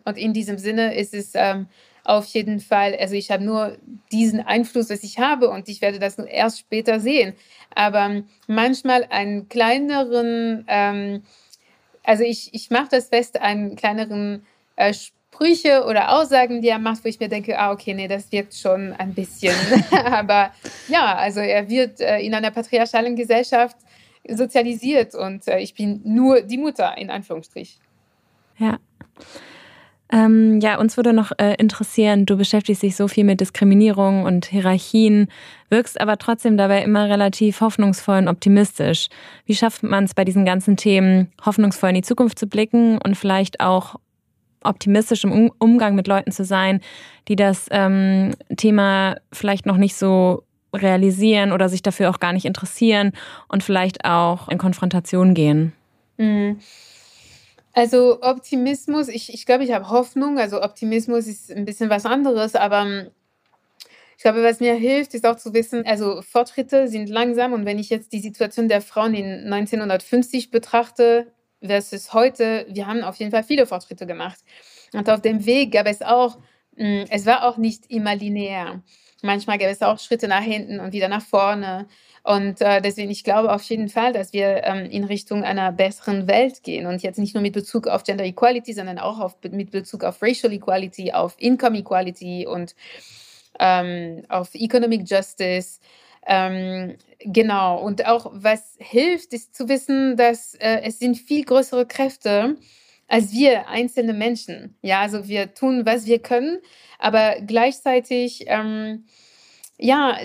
Und 0.06 0.18
in 0.18 0.34
diesem 0.34 0.58
Sinne 0.58 0.96
ist 0.96 1.14
es 1.14 1.32
ähm, 1.36 1.68
auf 2.04 2.26
jeden 2.28 2.60
Fall, 2.60 2.96
also 3.00 3.16
ich 3.16 3.32
habe 3.32 3.44
nur 3.44 3.78
diesen 4.12 4.42
Einfluss, 4.42 4.90
was 4.90 5.04
ich 5.04 5.20
habe 5.20 5.50
und 5.50 5.70
ich 5.70 5.82
werde 5.82 6.00
das 6.00 6.18
nur 6.18 6.28
erst 6.28 6.60
später 6.60 7.00
sehen. 7.00 7.34
Aber 7.74 8.24
manchmal 8.48 9.06
einen 9.10 9.48
kleineren, 9.48 10.66
ähm, 10.68 11.24
also 12.04 12.24
ich, 12.24 12.54
ich 12.54 12.70
mache 12.70 12.90
das 12.92 13.08
fest, 13.08 13.40
einen 13.40 13.76
kleineren 13.76 14.46
äh, 14.76 14.94
Sprüche 14.94 15.86
oder 15.86 16.12
Aussagen, 16.12 16.62
die 16.62 16.68
er 16.68 16.80
macht, 16.80 17.04
wo 17.06 17.10
ich 17.10 17.20
mir 17.20 17.30
denke, 17.30 17.58
ah, 17.58 17.72
okay, 17.72 17.94
nee, 17.94 18.08
das 18.08 18.32
wirkt 18.32 18.54
schon 18.54 18.94
ein 18.94 19.14
bisschen. 19.14 19.56
Aber 19.92 20.52
ja, 20.90 21.16
also 21.16 21.40
er 21.40 21.70
wird 21.70 22.02
äh, 22.02 22.20
in 22.20 22.34
einer 22.34 22.52
patriarchalen 22.52 23.16
Gesellschaft 23.16 23.78
sozialisiert 24.28 25.16
und 25.16 25.48
äh, 25.48 25.60
ich 25.60 25.74
bin 25.74 26.02
nur 26.04 26.42
die 26.42 26.58
Mutter, 26.58 26.98
in 26.98 27.10
Anführungsstrich. 27.10 27.80
Ja. 28.58 28.80
Ähm, 30.12 30.60
ja, 30.60 30.80
uns 30.80 30.98
würde 30.98 31.14
noch 31.14 31.32
äh, 31.38 31.56
interessieren, 31.56 32.26
du 32.26 32.38
beschäftigst 32.38 32.84
dich 32.84 32.96
so 32.96 33.08
viel 33.08 33.24
mit 33.24 33.42
Diskriminierung 33.42 34.26
und 34.26 34.46
Hierarchien, 34.46 35.28
wirkst 35.70 36.00
aber 36.00 36.18
trotzdem 36.18 36.58
dabei 36.58 36.84
immer 36.84 37.10
relativ 37.10 37.62
hoffnungsvoll 37.62 38.18
und 38.20 38.28
optimistisch. 38.28 39.08
Wie 39.46 39.56
schafft 39.56 39.82
man 39.82 40.04
es 40.04 40.14
bei 40.14 40.24
diesen 40.24 40.46
ganzen 40.46 40.78
Themen, 40.78 41.32
hoffnungsvoll 41.44 41.90
in 41.90 41.96
die 41.96 42.02
Zukunft 42.02 42.38
zu 42.38 42.48
blicken 42.48 43.00
und 43.00 43.16
vielleicht 43.16 43.60
auch 43.60 43.96
optimistisch 44.64 45.24
im 45.24 45.52
Umgang 45.58 45.96
mit 45.96 46.08
Leuten 46.08 46.32
zu 46.32 46.46
sein, 46.46 46.82
die 47.28 47.36
das 47.36 47.68
ähm, 47.72 48.36
Thema 48.56 49.18
vielleicht 49.32 49.66
noch 49.66 49.78
nicht 49.78 49.96
so 49.96 50.44
realisieren 50.74 51.52
oder 51.52 51.70
sich 51.70 51.82
dafür 51.82 52.10
auch 52.10 52.20
gar 52.20 52.34
nicht 52.34 52.46
interessieren 52.46 53.12
und 53.48 53.64
vielleicht 53.64 54.06
auch 54.06 54.50
in 54.50 54.58
Konfrontation 54.58 55.34
gehen? 55.34 55.74
Mhm. 56.18 56.60
Also 57.74 58.22
Optimismus, 58.22 59.08
ich, 59.08 59.34
ich 59.34 59.46
glaube, 59.46 59.64
ich 59.64 59.72
habe 59.72 59.90
Hoffnung. 59.90 60.38
Also 60.38 60.62
Optimismus 60.62 61.28
ist 61.28 61.52
ein 61.52 61.66
bisschen 61.66 61.90
was 61.90 62.06
anderes, 62.06 62.56
aber 62.56 62.82
ähm, 62.82 63.12
ich 64.16 64.22
glaube, 64.24 64.44
was 64.44 64.60
mir 64.60 64.76
hilft, 64.76 65.16
ist 65.16 65.26
auch 65.26 65.36
zu 65.36 65.54
wissen, 65.54 65.86
also 65.86 66.22
Fortschritte 66.22 66.88
sind 66.88 67.10
langsam 67.10 67.52
und 67.52 67.66
wenn 67.66 67.80
ich 67.80 67.90
jetzt 67.90 68.14
die 68.14 68.22
Situation 68.22 68.70
der 68.70 68.82
Frauen 68.82 69.16
in 69.16 69.52
1950 69.52 70.52
betrachte 70.52 71.34
versus 71.62 72.14
heute, 72.14 72.66
wir 72.70 72.88
haben 72.88 73.04
auf 73.04 73.16
jeden 73.18 73.32
Fall 73.32 73.44
viele 73.44 73.66
Fortschritte 73.66 74.06
gemacht. 74.06 74.40
Und 74.94 75.10
auf 75.10 75.22
dem 75.22 75.46
Weg 75.46 75.74
gab 75.74 75.88
es 75.88 76.02
auch, 76.02 76.38
mm, 76.78 77.04
es 77.10 77.26
war 77.26 77.44
auch 77.44 77.58
nicht 77.58 77.90
immer 77.90 78.16
linear. 78.16 78.84
Manchmal 79.24 79.58
gäbe 79.58 79.72
es 79.72 79.82
auch 79.82 80.00
Schritte 80.00 80.28
nach 80.28 80.44
hinten 80.44 80.80
und 80.80 80.94
wieder 80.94 81.08
nach 81.08 81.24
vorne. 81.24 81.88
Und 82.24 82.62
äh, 82.62 82.82
deswegen, 82.82 83.12
ich 83.12 83.26
glaube 83.26 83.52
auf 83.52 83.62
jeden 83.64 83.90
Fall, 83.90 84.14
dass 84.14 84.32
wir 84.32 84.64
ähm, 84.64 84.86
in 84.90 85.04
Richtung 85.04 85.44
einer 85.44 85.74
besseren 85.74 86.28
Welt 86.28 86.64
gehen. 86.64 86.86
Und 86.88 87.04
jetzt 87.04 87.20
nicht 87.20 87.34
nur 87.34 87.42
mit 87.42 87.54
Bezug 87.54 87.88
auf 87.88 88.04
Gender 88.04 88.24
Equality, 88.24 88.74
sondern 88.74 88.98
auch 88.98 89.20
auf, 89.20 89.36
mit 89.52 89.72
Bezug 89.72 90.06
auf 90.06 90.22
Racial 90.22 90.54
Equality, 90.54 91.12
auf 91.12 91.36
Income 91.38 91.80
Equality 91.80 92.48
und 92.48 92.76
ähm, 93.60 94.24
auf 94.30 94.56
Economic 94.56 95.10
Justice. 95.10 95.82
Ähm, 96.26 96.96
genau. 97.20 97.82
Und 97.82 98.06
auch 98.06 98.32
was 98.34 98.78
hilft, 98.80 99.34
ist 99.34 99.54
zu 99.54 99.68
wissen, 99.68 100.16
dass 100.16 100.56
äh, 100.56 100.80
es 100.84 101.00
sind 101.00 101.18
viel 101.18 101.44
größere 101.44 101.86
Kräfte 101.86 102.56
als 103.10 103.34
wir 103.34 103.68
einzelne 103.68 104.14
Menschen. 104.14 104.76
Ja, 104.82 105.02
also 105.02 105.28
wir 105.28 105.54
tun, 105.54 105.86
was 105.86 106.06
wir 106.06 106.20
können, 106.20 106.60
aber 106.98 107.36
gleichzeitig 107.46 108.46
ähm, 108.48 109.06
ja, 109.84 110.18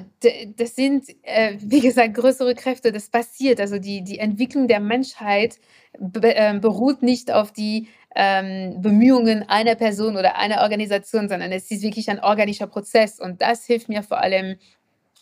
das 0.57 0.77
sind, 0.77 1.09
äh, 1.23 1.57
wie 1.59 1.81
gesagt, 1.81 2.15
größere 2.15 2.55
Kräfte, 2.55 2.93
das 2.93 3.09
passiert. 3.09 3.61
Also 3.61 3.81
die, 3.81 4.05
die 4.05 4.21
Entwicklung 4.21 4.69
der 4.69 4.79
Menschheit 4.79 5.59
be 5.99 6.33
äh, 6.33 6.57
beruht 6.61 7.03
nicht 7.03 7.33
auf 7.33 7.51
die 7.51 7.89
ähm, 8.15 8.81
Bemühungen 8.81 9.43
einer 9.49 9.75
Person 9.75 10.17
oder 10.17 10.37
einer 10.37 10.63
Organisation, 10.63 11.29
sondern 11.29 11.51
es 11.51 11.73
ist 11.73 11.83
wirklich 11.83 12.09
ein 12.09 12.21
organischer 12.21 12.69
Prozess. 12.69 13.19
Und 13.19 13.43
das 13.43 13.65
hilft 13.65 13.89
mir 13.89 14.05
vor 14.05 14.21
allem, 14.21 14.59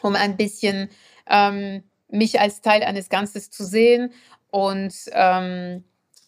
um 0.02 0.14
ein 0.14 0.36
bisschen 0.36 0.90
ähm, 1.30 1.82
mich 2.10 2.38
als 2.38 2.60
Teil 2.60 2.82
eines 2.82 3.08
Ganzes 3.08 3.50
zu 3.50 3.64
sehen 3.64 4.12
und 4.50 4.94
ähm, 5.12 5.82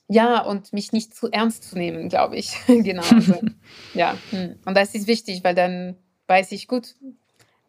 ja, 0.09 0.41
und 0.41 0.73
mich 0.73 0.93
nicht 0.93 1.15
zu 1.15 1.31
ernst 1.31 1.65
zu 1.65 1.77
nehmen, 1.77 2.09
glaube 2.09 2.37
ich. 2.37 2.57
genau. 2.67 3.03
Also, 3.03 3.39
ja, 3.93 4.17
hm. 4.31 4.57
und 4.65 4.75
das 4.75 4.95
ist 4.95 5.09
wichtig, 5.09 5.45
weil 5.45 5.55
dann 5.55 5.99
weiß 6.27 6.53
ich 6.53 6.69
gut, 6.69 6.95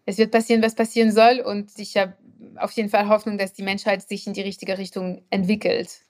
es 0.09 0.17
wird 0.17 0.31
passieren, 0.31 0.61
was 0.61 0.75
passieren 0.75 1.11
soll. 1.11 1.39
Und 1.39 1.71
ich 1.77 1.95
habe 1.95 2.15
auf 2.57 2.71
jeden 2.71 2.89
Fall 2.89 3.07
Hoffnung, 3.07 3.37
dass 3.37 3.53
die 3.53 3.63
Menschheit 3.63 4.01
sich 4.01 4.27
in 4.27 4.33
die 4.33 4.41
richtige 4.41 4.77
Richtung 4.77 5.23
entwickelt. 5.29 6.01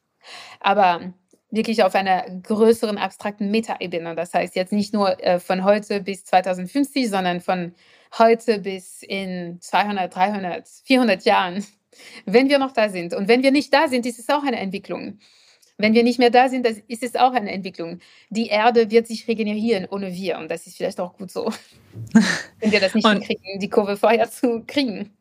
Aber 0.60 1.14
wirklich 1.52 1.84
auf 1.84 1.96
einer 1.96 2.26
größeren 2.44 2.98
abstrakten 2.98 3.52
Metaebene. 3.52 4.16
Das 4.16 4.34
heißt 4.34 4.56
jetzt 4.56 4.72
nicht 4.72 4.94
nur 4.94 5.22
äh, 5.24 5.40
von 5.40 5.64
heute 5.64 6.02
bis 6.02 6.24
2050, 6.26 7.10
sondern 7.10 7.42
von 7.42 7.74
heute 8.18 8.60
bis 8.60 9.04
in 9.04 9.60
200, 9.60 10.14
300, 10.16 10.68
400 10.86 11.26
Jahren, 11.26 11.66
wenn 12.26 12.50
wir 12.50 12.60
noch 12.60 12.72
da 12.72 12.90
sind. 12.90 13.14
Und 13.14 13.28
wenn 13.28 13.44
wir 13.44 13.52
nicht 13.52 13.74
da 13.74 13.88
sind, 13.88 14.06
ist 14.06 14.20
es 14.20 14.30
auch 14.30 14.44
eine 14.44 14.60
Entwicklung. 14.60 15.20
Wenn 15.80 15.94
wir 15.94 16.04
nicht 16.04 16.20
mehr 16.20 16.30
da 16.30 16.50
sind, 16.50 16.68
ist 16.68 17.04
es 17.04 17.16
auch 17.16 17.32
eine 17.32 17.52
Entwicklung. 17.52 18.00
Die 18.30 18.48
Erde 18.48 18.92
wird 18.92 19.08
sich 19.08 19.30
regenerieren 19.30 19.88
ohne 19.90 20.14
wir. 20.14 20.38
Und 20.38 20.52
das 20.52 20.68
ist 20.68 20.76
vielleicht 20.76 21.00
auch 21.00 21.18
gut 21.18 21.32
so. 21.32 21.54
Wenn 22.60 22.72
wir 22.74 22.82
das 22.82 22.94
nicht 22.94 23.08
hinkriegen, 23.08 23.60
die 23.60 23.70
Kurve 23.70 23.96
vorher 23.96 24.30
zu 24.30 24.62
kriegen. 24.68 25.18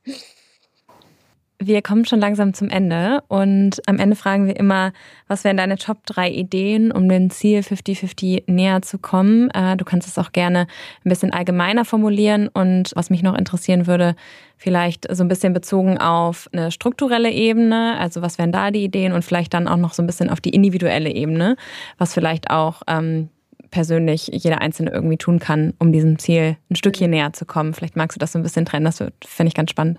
Wir 1.61 1.83
kommen 1.83 2.05
schon 2.05 2.21
langsam 2.21 2.55
zum 2.55 2.71
Ende 2.71 3.21
und 3.27 3.81
am 3.89 3.99
Ende 3.99 4.15
fragen 4.15 4.47
wir 4.47 4.55
immer, 4.55 4.93
was 5.27 5.43
wären 5.43 5.57
deine 5.57 5.77
Top 5.77 6.07
3 6.07 6.31
Ideen, 6.31 6.93
um 6.93 7.09
dem 7.09 7.31
Ziel 7.31 7.61
50-50 7.61 8.45
näher 8.47 8.81
zu 8.83 8.99
kommen? 8.99 9.51
Äh, 9.51 9.77
du 9.77 9.85
kannst 9.85 10.07
es 10.07 10.19
auch 10.19 10.31
gerne 10.31 10.69
ein 11.05 11.09
bisschen 11.09 11.33
allgemeiner 11.33 11.85
formulieren 11.85 12.47
und 12.47 12.93
was 12.95 13.11
mich 13.11 13.25
noch 13.25 13.37
interessieren 13.37 13.89
würde, 13.89 14.15
vielleicht 14.57 15.13
so 15.13 15.25
ein 15.25 15.29
bisschen 15.29 15.53
bezogen 15.53 15.99
auf 15.99 16.49
eine 16.53 16.71
strukturelle 16.71 17.33
Ebene, 17.33 17.97
also 17.99 18.23
was 18.23 18.39
wären 18.39 18.53
da 18.53 18.71
die 18.71 18.85
Ideen 18.85 19.13
und 19.13 19.25
vielleicht 19.25 19.53
dann 19.53 19.67
auch 19.67 19.77
noch 19.77 19.95
so 19.95 20.03
ein 20.03 20.07
bisschen 20.07 20.31
auf 20.31 20.41
die 20.41 20.51
individuelle 20.51 21.11
Ebene, 21.11 21.57
was 21.99 22.15
vielleicht 22.15 22.51
auch 22.51 22.83
ähm, 22.87 23.31
persönlich 23.73 24.29
jeder 24.33 24.61
Einzelne 24.61 24.93
irgendwie 24.93 25.17
tun 25.17 25.41
kann, 25.41 25.75
um 25.81 25.91
diesem 25.91 26.21
Ziel 26.21 26.57
ein 26.71 26.77
Stückchen 26.77 27.11
näher 27.11 27.33
zu 27.33 27.47
kommen. 27.47 27.75
Vielleicht 27.75 27.97
magst 27.97 28.15
du 28.15 28.21
das 28.21 28.31
so 28.31 28.39
ein 28.39 28.45
bisschen 28.45 28.65
trennen, 28.65 28.85
das 28.85 28.99
finde 28.99 29.49
ich 29.49 29.55
ganz 29.55 29.73
spannend. 29.73 29.99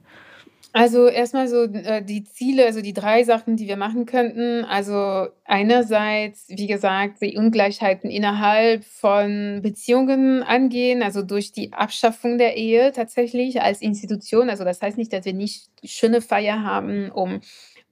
Also 0.72 1.08
erstmal 1.08 1.48
so 1.48 1.64
äh, 1.64 2.04
die 2.04 2.24
Ziele, 2.24 2.66
also 2.66 2.82
die 2.82 2.94
drei 2.94 3.24
Sachen, 3.24 3.56
die 3.58 3.68
wir 3.68 3.78
machen 3.78 4.06
könnten. 4.06 4.66
Also 4.66 5.28
einerseits, 5.46 6.46
wie 6.48 6.68
gesagt, 6.68 7.22
die 7.22 7.38
Ungleichheiten 7.38 8.12
innerhalb 8.12 8.84
von 8.84 9.62
Beziehungen 9.64 10.44
angehen, 10.44 11.02
also 11.02 11.24
durch 11.24 11.52
die 11.52 11.74
Abschaffung 11.74 12.38
der 12.38 12.56
Ehe 12.56 12.92
tatsächlich 12.92 13.62
als 13.64 13.82
Institution. 13.82 14.50
Also 14.50 14.64
das 14.64 14.80
heißt 14.82 14.98
nicht, 14.98 15.12
dass 15.12 15.26
wir 15.26 15.34
nicht 15.34 15.70
schöne 15.84 16.22
Feier 16.22 16.62
haben, 16.64 17.10
um 17.10 17.42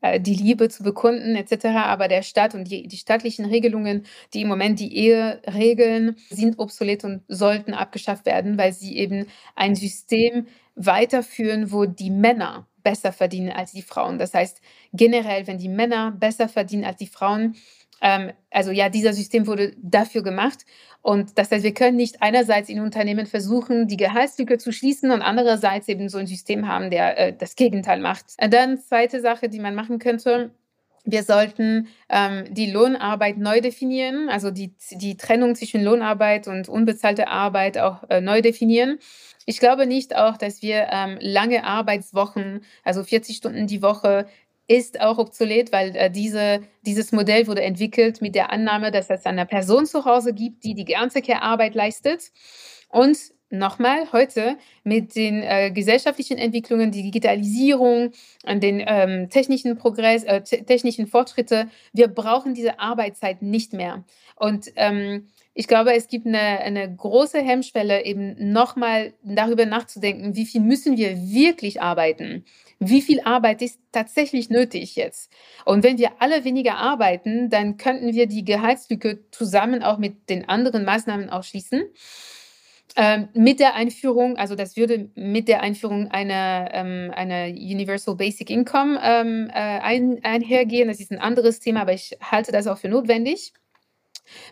äh, 0.02 0.20
die 0.20 0.36
Liebe 0.36 0.70
zu 0.70 0.84
bekunden 0.84 1.36
etc. 1.36 1.66
Aber 1.78 2.08
der 2.08 2.22
Staat 2.22 2.54
und 2.54 2.66
die, 2.66 2.88
die 2.88 2.98
staatlichen 2.98 3.46
Regelungen, 3.46 4.06
die 4.36 4.42
im 4.42 4.48
Moment 4.48 4.80
die 4.80 4.96
Ehe 4.96 5.42
regeln, 5.52 6.16
sind 6.30 6.60
obsolet 6.60 7.04
und 7.04 7.24
sollten 7.28 7.74
abgeschafft 7.74 8.28
werden, 8.28 8.60
weil 8.60 8.74
sie 8.74 8.98
eben 8.98 9.26
ein 9.56 9.74
System 9.76 10.46
weiterführen, 10.78 11.72
wo 11.72 11.86
die 11.86 12.12
Männer 12.12 12.68
besser 12.84 13.12
verdienen 13.12 13.52
als 13.52 13.74
die 13.74 13.82
Frauen. 13.82 14.18
Das 14.18 14.34
heißt, 14.34 14.62
generell, 14.94 15.46
wenn 15.48 15.58
die 15.58 15.68
Männer 15.68 16.12
besser 16.12 16.48
verdienen 16.48 16.86
als 16.86 16.98
die 16.98 17.08
Frauen, 17.08 17.56
ähm, 18.02 18.32
also 18.52 18.72
ja, 18.72 18.90
dieser 18.90 19.12
System 19.12 19.48
wurde 19.48 19.74
dafür 19.82 20.24
gemacht. 20.24 20.66
Und 21.02 21.38
das 21.38 21.52
heißt, 21.52 21.64
wir 21.64 21.74
können 21.74 21.98
nicht 21.98 22.22
einerseits 22.22 22.70
in 22.70 22.80
Unternehmen 22.80 23.26
versuchen, 23.26 23.88
die 23.88 23.98
Gehaltslücke 23.98 24.58
zu 24.58 24.72
schließen 24.72 25.12
und 25.12 25.22
andererseits 25.22 25.88
eben 25.88 26.10
so 26.10 26.18
ein 26.18 26.28
System 26.28 26.68
haben, 26.68 26.90
der 26.90 27.18
äh, 27.18 27.34
das 27.36 27.56
Gegenteil 27.56 28.00
macht. 28.00 28.26
Und 28.42 28.54
dann 28.54 28.78
zweite 28.78 29.20
Sache, 29.20 29.50
die 29.50 29.60
man 29.60 29.76
machen 29.76 30.00
könnte, 30.00 30.52
wir 31.08 31.24
sollten 31.24 31.88
ähm, 32.10 32.54
die 32.54 32.70
Lohnarbeit 32.70 33.38
neu 33.38 33.62
definieren, 33.62 34.28
also 34.28 34.52
die, 34.52 34.76
die 34.92 35.16
Trennung 35.16 35.56
zwischen 35.56 35.82
Lohnarbeit 35.82 36.48
und 36.50 36.68
unbezahlte 36.68 37.30
Arbeit 37.30 37.78
auch 37.78 38.04
äh, 38.10 38.20
neu 38.20 38.42
definieren. 38.42 39.00
Ich 39.46 39.60
glaube 39.60 39.88
nicht 39.88 40.18
auch, 40.18 40.36
dass 40.36 40.62
wir 40.62 40.90
ähm, 40.92 41.18
lange 41.22 41.64
Arbeitswochen, 41.64 42.66
also 42.84 43.04
40 43.06 43.38
Stunden 43.38 43.68
die 43.68 43.82
Woche, 43.82 44.28
ist 44.68 45.00
auch 45.00 45.18
obsolet, 45.18 45.72
weil 45.72 45.96
äh, 45.96 46.12
diese, 46.12 46.60
dieses 46.86 47.14
Modell 47.14 47.48
wurde 47.48 47.62
entwickelt 47.62 48.22
mit 48.22 48.36
der 48.36 48.52
Annahme, 48.52 48.92
dass 48.92 49.10
es 49.10 49.26
eine 49.26 49.46
Person 49.46 49.86
zu 49.86 50.04
Hause 50.04 50.34
gibt, 50.34 50.66
die 50.66 50.74
die 50.74 50.84
ganze 50.84 51.22
Care-Arbeit 51.22 51.74
leistet. 51.74 52.32
Und 52.90 53.18
nochmal 53.50 54.12
heute 54.12 54.58
mit 54.84 55.16
den 55.16 55.42
äh, 55.42 55.72
gesellschaftlichen 55.72 56.38
Entwicklungen, 56.38 56.92
die 56.92 57.04
Digitalisierung, 57.04 58.12
an 58.44 58.60
den 58.60 58.84
ähm, 58.86 59.30
technischen 59.30 59.78
Progress, 59.78 60.24
äh, 60.24 60.42
technischen 60.42 61.08
Fortschritte, 61.08 61.70
wir 61.94 62.08
brauchen 62.08 62.54
diese 62.54 62.80
Arbeitszeit 62.80 63.42
nicht 63.42 63.74
mehr. 63.74 64.04
Und 64.36 64.72
ähm, 64.76 65.28
ich 65.54 65.68
glaube, 65.68 65.96
es 65.96 66.08
gibt 66.08 66.28
eine, 66.28 66.38
eine 66.38 66.96
große 66.96 67.40
Hemmschwelle, 67.40 68.06
eben 68.06 68.52
nochmal 68.52 69.14
darüber 69.24 69.66
nachzudenken, 69.66 70.36
wie 70.36 70.46
viel 70.46 70.62
müssen 70.62 70.98
wir 70.98 71.18
wirklich 71.18 71.82
arbeiten? 71.82 72.46
Wie 72.78 73.02
viel 73.02 73.22
Arbeit 73.22 73.64
ist 73.64 73.80
tatsächlich 73.92 74.52
nötig 74.52 74.96
jetzt? 74.96 75.32
Und 75.66 75.84
wenn 75.84 75.98
wir 75.98 76.22
alle 76.22 76.44
weniger 76.44 76.76
arbeiten, 76.76 77.50
dann 77.50 77.78
könnten 77.78 78.14
wir 78.14 78.28
die 78.28 78.46
Gehaltslücke 78.46 79.20
zusammen 79.32 79.82
auch 79.82 79.98
mit 79.98 80.30
den 80.30 80.48
anderen 80.48 80.86
Maßnahmen 80.86 81.32
auch 81.32 81.44
schließen. 81.44 81.86
Ähm, 83.00 83.30
mit 83.36 83.60
der 83.60 83.76
Einführung, 83.76 84.38
also 84.38 84.56
das 84.56 84.76
würde 84.76 85.12
mit 85.14 85.48
der 85.48 85.62
Einführung 85.62 86.08
einer, 86.10 86.70
ähm, 86.74 87.12
einer 87.16 87.46
Universal 87.46 88.16
Basic 88.16 88.50
Income 88.50 89.00
ähm, 89.04 89.52
äh, 89.54 89.54
ein, 89.54 90.20
einhergehen. 90.24 90.88
Das 90.88 91.00
ist 91.00 91.12
ein 91.12 91.20
anderes 91.20 91.60
Thema, 91.60 91.82
aber 91.82 91.94
ich 91.94 92.18
halte 92.20 92.52
das 92.52 92.66
auch 92.66 92.80
für 92.80 92.90
notwendig. 92.90 93.54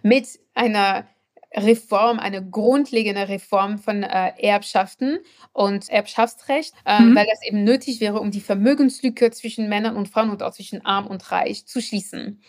Mit 0.03 0.27
einer 0.53 1.07
Reform, 1.55 2.19
eine 2.19 2.47
grundlegende 2.47 3.27
Reform 3.27 3.79
von 3.79 4.03
äh, 4.03 4.33
Erbschaften 4.37 5.17
und 5.51 5.89
Erbschaftsrecht, 5.89 6.75
äh, 6.85 6.99
mhm. 6.99 7.15
weil 7.15 7.25
das 7.25 7.43
eben 7.47 7.63
nötig 7.63 7.99
wäre, 7.99 8.19
um 8.19 8.29
die 8.29 8.41
Vermögenslücke 8.41 9.31
zwischen 9.31 9.69
Männern 9.69 9.95
und 9.95 10.07
Frauen 10.07 10.29
und 10.29 10.43
auch 10.43 10.51
zwischen 10.51 10.85
arm 10.85 11.07
und 11.07 11.31
reich 11.31 11.65
zu 11.65 11.81
schließen. 11.81 12.41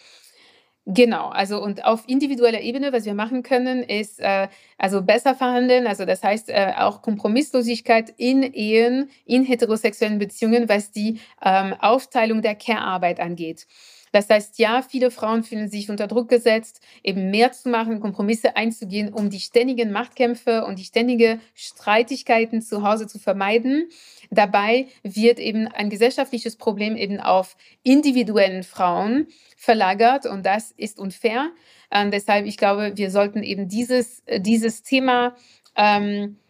Genau, 0.88 1.30
also 1.30 1.60
und 1.60 1.84
auf 1.84 2.04
individueller 2.06 2.60
Ebene, 2.60 2.92
was 2.92 3.06
wir 3.06 3.14
machen 3.14 3.42
können, 3.42 3.82
ist 3.82 4.20
äh, 4.20 4.46
also 4.78 5.02
besser 5.02 5.34
verhandeln, 5.34 5.84
also 5.88 6.04
das 6.04 6.22
heißt 6.22 6.48
äh, 6.48 6.74
auch 6.76 7.02
Kompromisslosigkeit 7.02 8.14
in 8.18 8.44
Ehen, 8.44 9.10
in 9.24 9.42
heterosexuellen 9.44 10.20
Beziehungen, 10.20 10.68
was 10.68 10.92
die 10.92 11.18
ähm, 11.44 11.74
Aufteilung 11.80 12.40
der 12.40 12.54
Care-Arbeit 12.54 13.18
angeht. 13.18 13.66
Das 14.12 14.28
heißt, 14.30 14.58
ja, 14.58 14.82
viele 14.82 15.10
Frauen 15.10 15.42
fühlen 15.42 15.68
sich 15.68 15.90
unter 15.90 16.06
Druck 16.06 16.28
gesetzt, 16.28 16.80
eben 17.02 17.30
mehr 17.30 17.52
zu 17.52 17.68
machen, 17.68 18.00
Kompromisse 18.00 18.56
einzugehen, 18.56 19.12
um 19.12 19.30
die 19.30 19.40
ständigen 19.40 19.92
Machtkämpfe 19.92 20.64
und 20.64 20.78
die 20.78 20.84
ständigen 20.84 21.40
Streitigkeiten 21.54 22.62
zu 22.62 22.82
Hause 22.82 23.06
zu 23.06 23.18
vermeiden. 23.18 23.88
Dabei 24.30 24.86
wird 25.02 25.38
eben 25.38 25.68
ein 25.68 25.90
gesellschaftliches 25.90 26.56
Problem 26.56 26.96
eben 26.96 27.20
auf 27.20 27.56
individuellen 27.82 28.62
Frauen 28.62 29.28
verlagert 29.56 30.26
und 30.26 30.46
das 30.46 30.72
ist 30.76 30.98
unfair. 30.98 31.50
Ähm, 31.90 32.10
deshalb, 32.10 32.46
ich 32.46 32.56
glaube, 32.56 32.92
wir 32.96 33.10
sollten 33.10 33.42
eben 33.42 33.68
dieses, 33.68 34.22
äh, 34.26 34.40
dieses 34.40 34.82
Thema 34.82 35.36
ähm, 35.76 36.04
äh, 36.14 36.45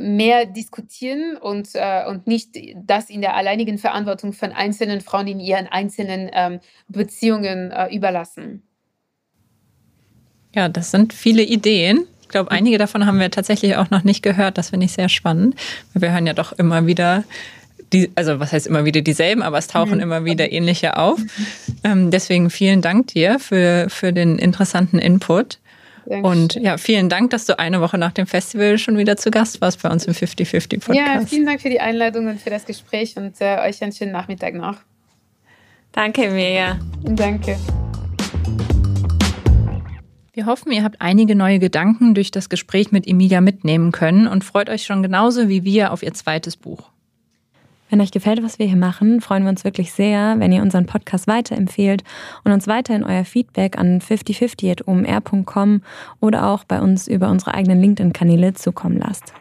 mehr 0.00 0.46
diskutieren 0.46 1.36
und, 1.36 1.70
äh, 1.74 2.04
und 2.08 2.26
nicht 2.26 2.56
das 2.76 3.10
in 3.10 3.20
der 3.20 3.34
alleinigen 3.34 3.78
Verantwortung 3.78 4.32
von 4.32 4.52
einzelnen 4.52 5.00
Frauen 5.00 5.26
in 5.26 5.40
ihren 5.40 5.66
einzelnen 5.66 6.30
ähm, 6.32 6.60
Beziehungen 6.88 7.70
äh, 7.70 7.94
überlassen. 7.94 8.62
Ja, 10.54 10.68
das 10.68 10.90
sind 10.90 11.12
viele 11.12 11.42
Ideen. 11.42 12.06
glaube, 12.28 12.50
einige 12.50 12.78
davon 12.78 13.06
haben 13.06 13.20
wir 13.20 13.30
tatsächlich 13.30 13.76
auch 13.76 13.90
noch 13.90 14.04
nicht 14.04 14.22
gehört. 14.22 14.56
Das 14.56 14.70
finde 14.70 14.86
ich 14.86 14.92
sehr 14.92 15.08
spannend. 15.08 15.56
Wir 15.92 16.12
hören 16.12 16.26
ja 16.26 16.32
doch 16.32 16.52
immer 16.52 16.86
wieder 16.86 17.24
die, 17.92 18.10
also 18.14 18.40
was 18.40 18.52
heißt 18.52 18.66
immer 18.66 18.84
wieder 18.84 19.02
dieselben, 19.02 19.42
aber 19.42 19.58
es 19.58 19.68
tauchen 19.68 19.96
mhm. 19.96 20.00
immer 20.00 20.24
wieder 20.24 20.50
ähnliche 20.50 20.96
auf. 20.96 21.20
Ähm, 21.84 22.10
deswegen 22.10 22.50
vielen 22.50 22.82
Dank 22.82 23.08
dir 23.08 23.38
für, 23.38 23.86
für 23.88 24.12
den 24.12 24.38
interessanten 24.38 24.98
Input. 24.98 25.58
Dankeschön. 26.06 26.24
Und 26.24 26.54
ja, 26.54 26.76
vielen 26.76 27.08
Dank, 27.08 27.30
dass 27.30 27.46
du 27.46 27.58
eine 27.58 27.80
Woche 27.80 27.98
nach 27.98 28.12
dem 28.12 28.26
Festival 28.26 28.78
schon 28.78 28.98
wieder 28.98 29.16
zu 29.16 29.30
Gast 29.30 29.60
warst 29.60 29.82
bei 29.82 29.90
uns 29.90 30.06
im 30.06 30.14
50-50 30.14 30.80
Podcast. 30.80 30.96
Ja, 30.96 31.20
vielen 31.26 31.46
Dank 31.46 31.60
für 31.60 31.70
die 31.70 31.80
Einladung 31.80 32.26
und 32.28 32.40
für 32.40 32.50
das 32.50 32.66
Gespräch 32.66 33.16
und 33.16 33.40
äh, 33.40 33.58
euch 33.66 33.82
einen 33.82 33.92
schönen 33.92 34.12
Nachmittag 34.12 34.54
noch. 34.54 34.76
Danke, 35.92 36.30
Mirja. 36.30 36.78
Danke. 37.02 37.56
Wir 40.32 40.46
hoffen, 40.46 40.72
ihr 40.72 40.82
habt 40.82 41.00
einige 41.00 41.36
neue 41.36 41.60
Gedanken 41.60 42.14
durch 42.14 42.32
das 42.32 42.48
Gespräch 42.48 42.90
mit 42.90 43.06
Emilia 43.06 43.40
mitnehmen 43.40 43.92
können 43.92 44.26
und 44.26 44.42
freut 44.42 44.68
euch 44.68 44.84
schon 44.84 45.02
genauso 45.02 45.48
wie 45.48 45.62
wir 45.62 45.92
auf 45.92 46.02
ihr 46.02 46.12
zweites 46.12 46.56
Buch. 46.56 46.90
Wenn 47.90 48.00
euch 48.00 48.10
gefällt, 48.10 48.42
was 48.42 48.58
wir 48.58 48.66
hier 48.66 48.76
machen, 48.76 49.20
freuen 49.20 49.42
wir 49.44 49.50
uns 49.50 49.64
wirklich 49.64 49.92
sehr, 49.92 50.36
wenn 50.38 50.52
ihr 50.52 50.62
unseren 50.62 50.86
Podcast 50.86 51.26
weiterempfehlt 51.26 52.02
und 52.42 52.52
uns 52.52 52.66
weiterhin 52.66 53.04
euer 53.04 53.24
Feedback 53.24 53.78
an 53.78 54.00
5050.omr.com 54.00 55.82
oder 56.20 56.46
auch 56.46 56.64
bei 56.64 56.80
uns 56.80 57.06
über 57.08 57.30
unsere 57.30 57.54
eigenen 57.54 57.80
LinkedIn-Kanäle 57.80 58.54
zukommen 58.54 58.98
lasst. 58.98 59.34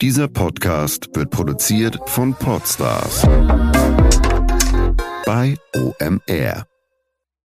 Dieser 0.00 0.26
Podcast 0.26 1.10
wird 1.14 1.30
produziert 1.30 1.96
von 2.06 2.34
Podstars 2.34 3.24
bei 5.32 5.56
OMR. 5.74 6.71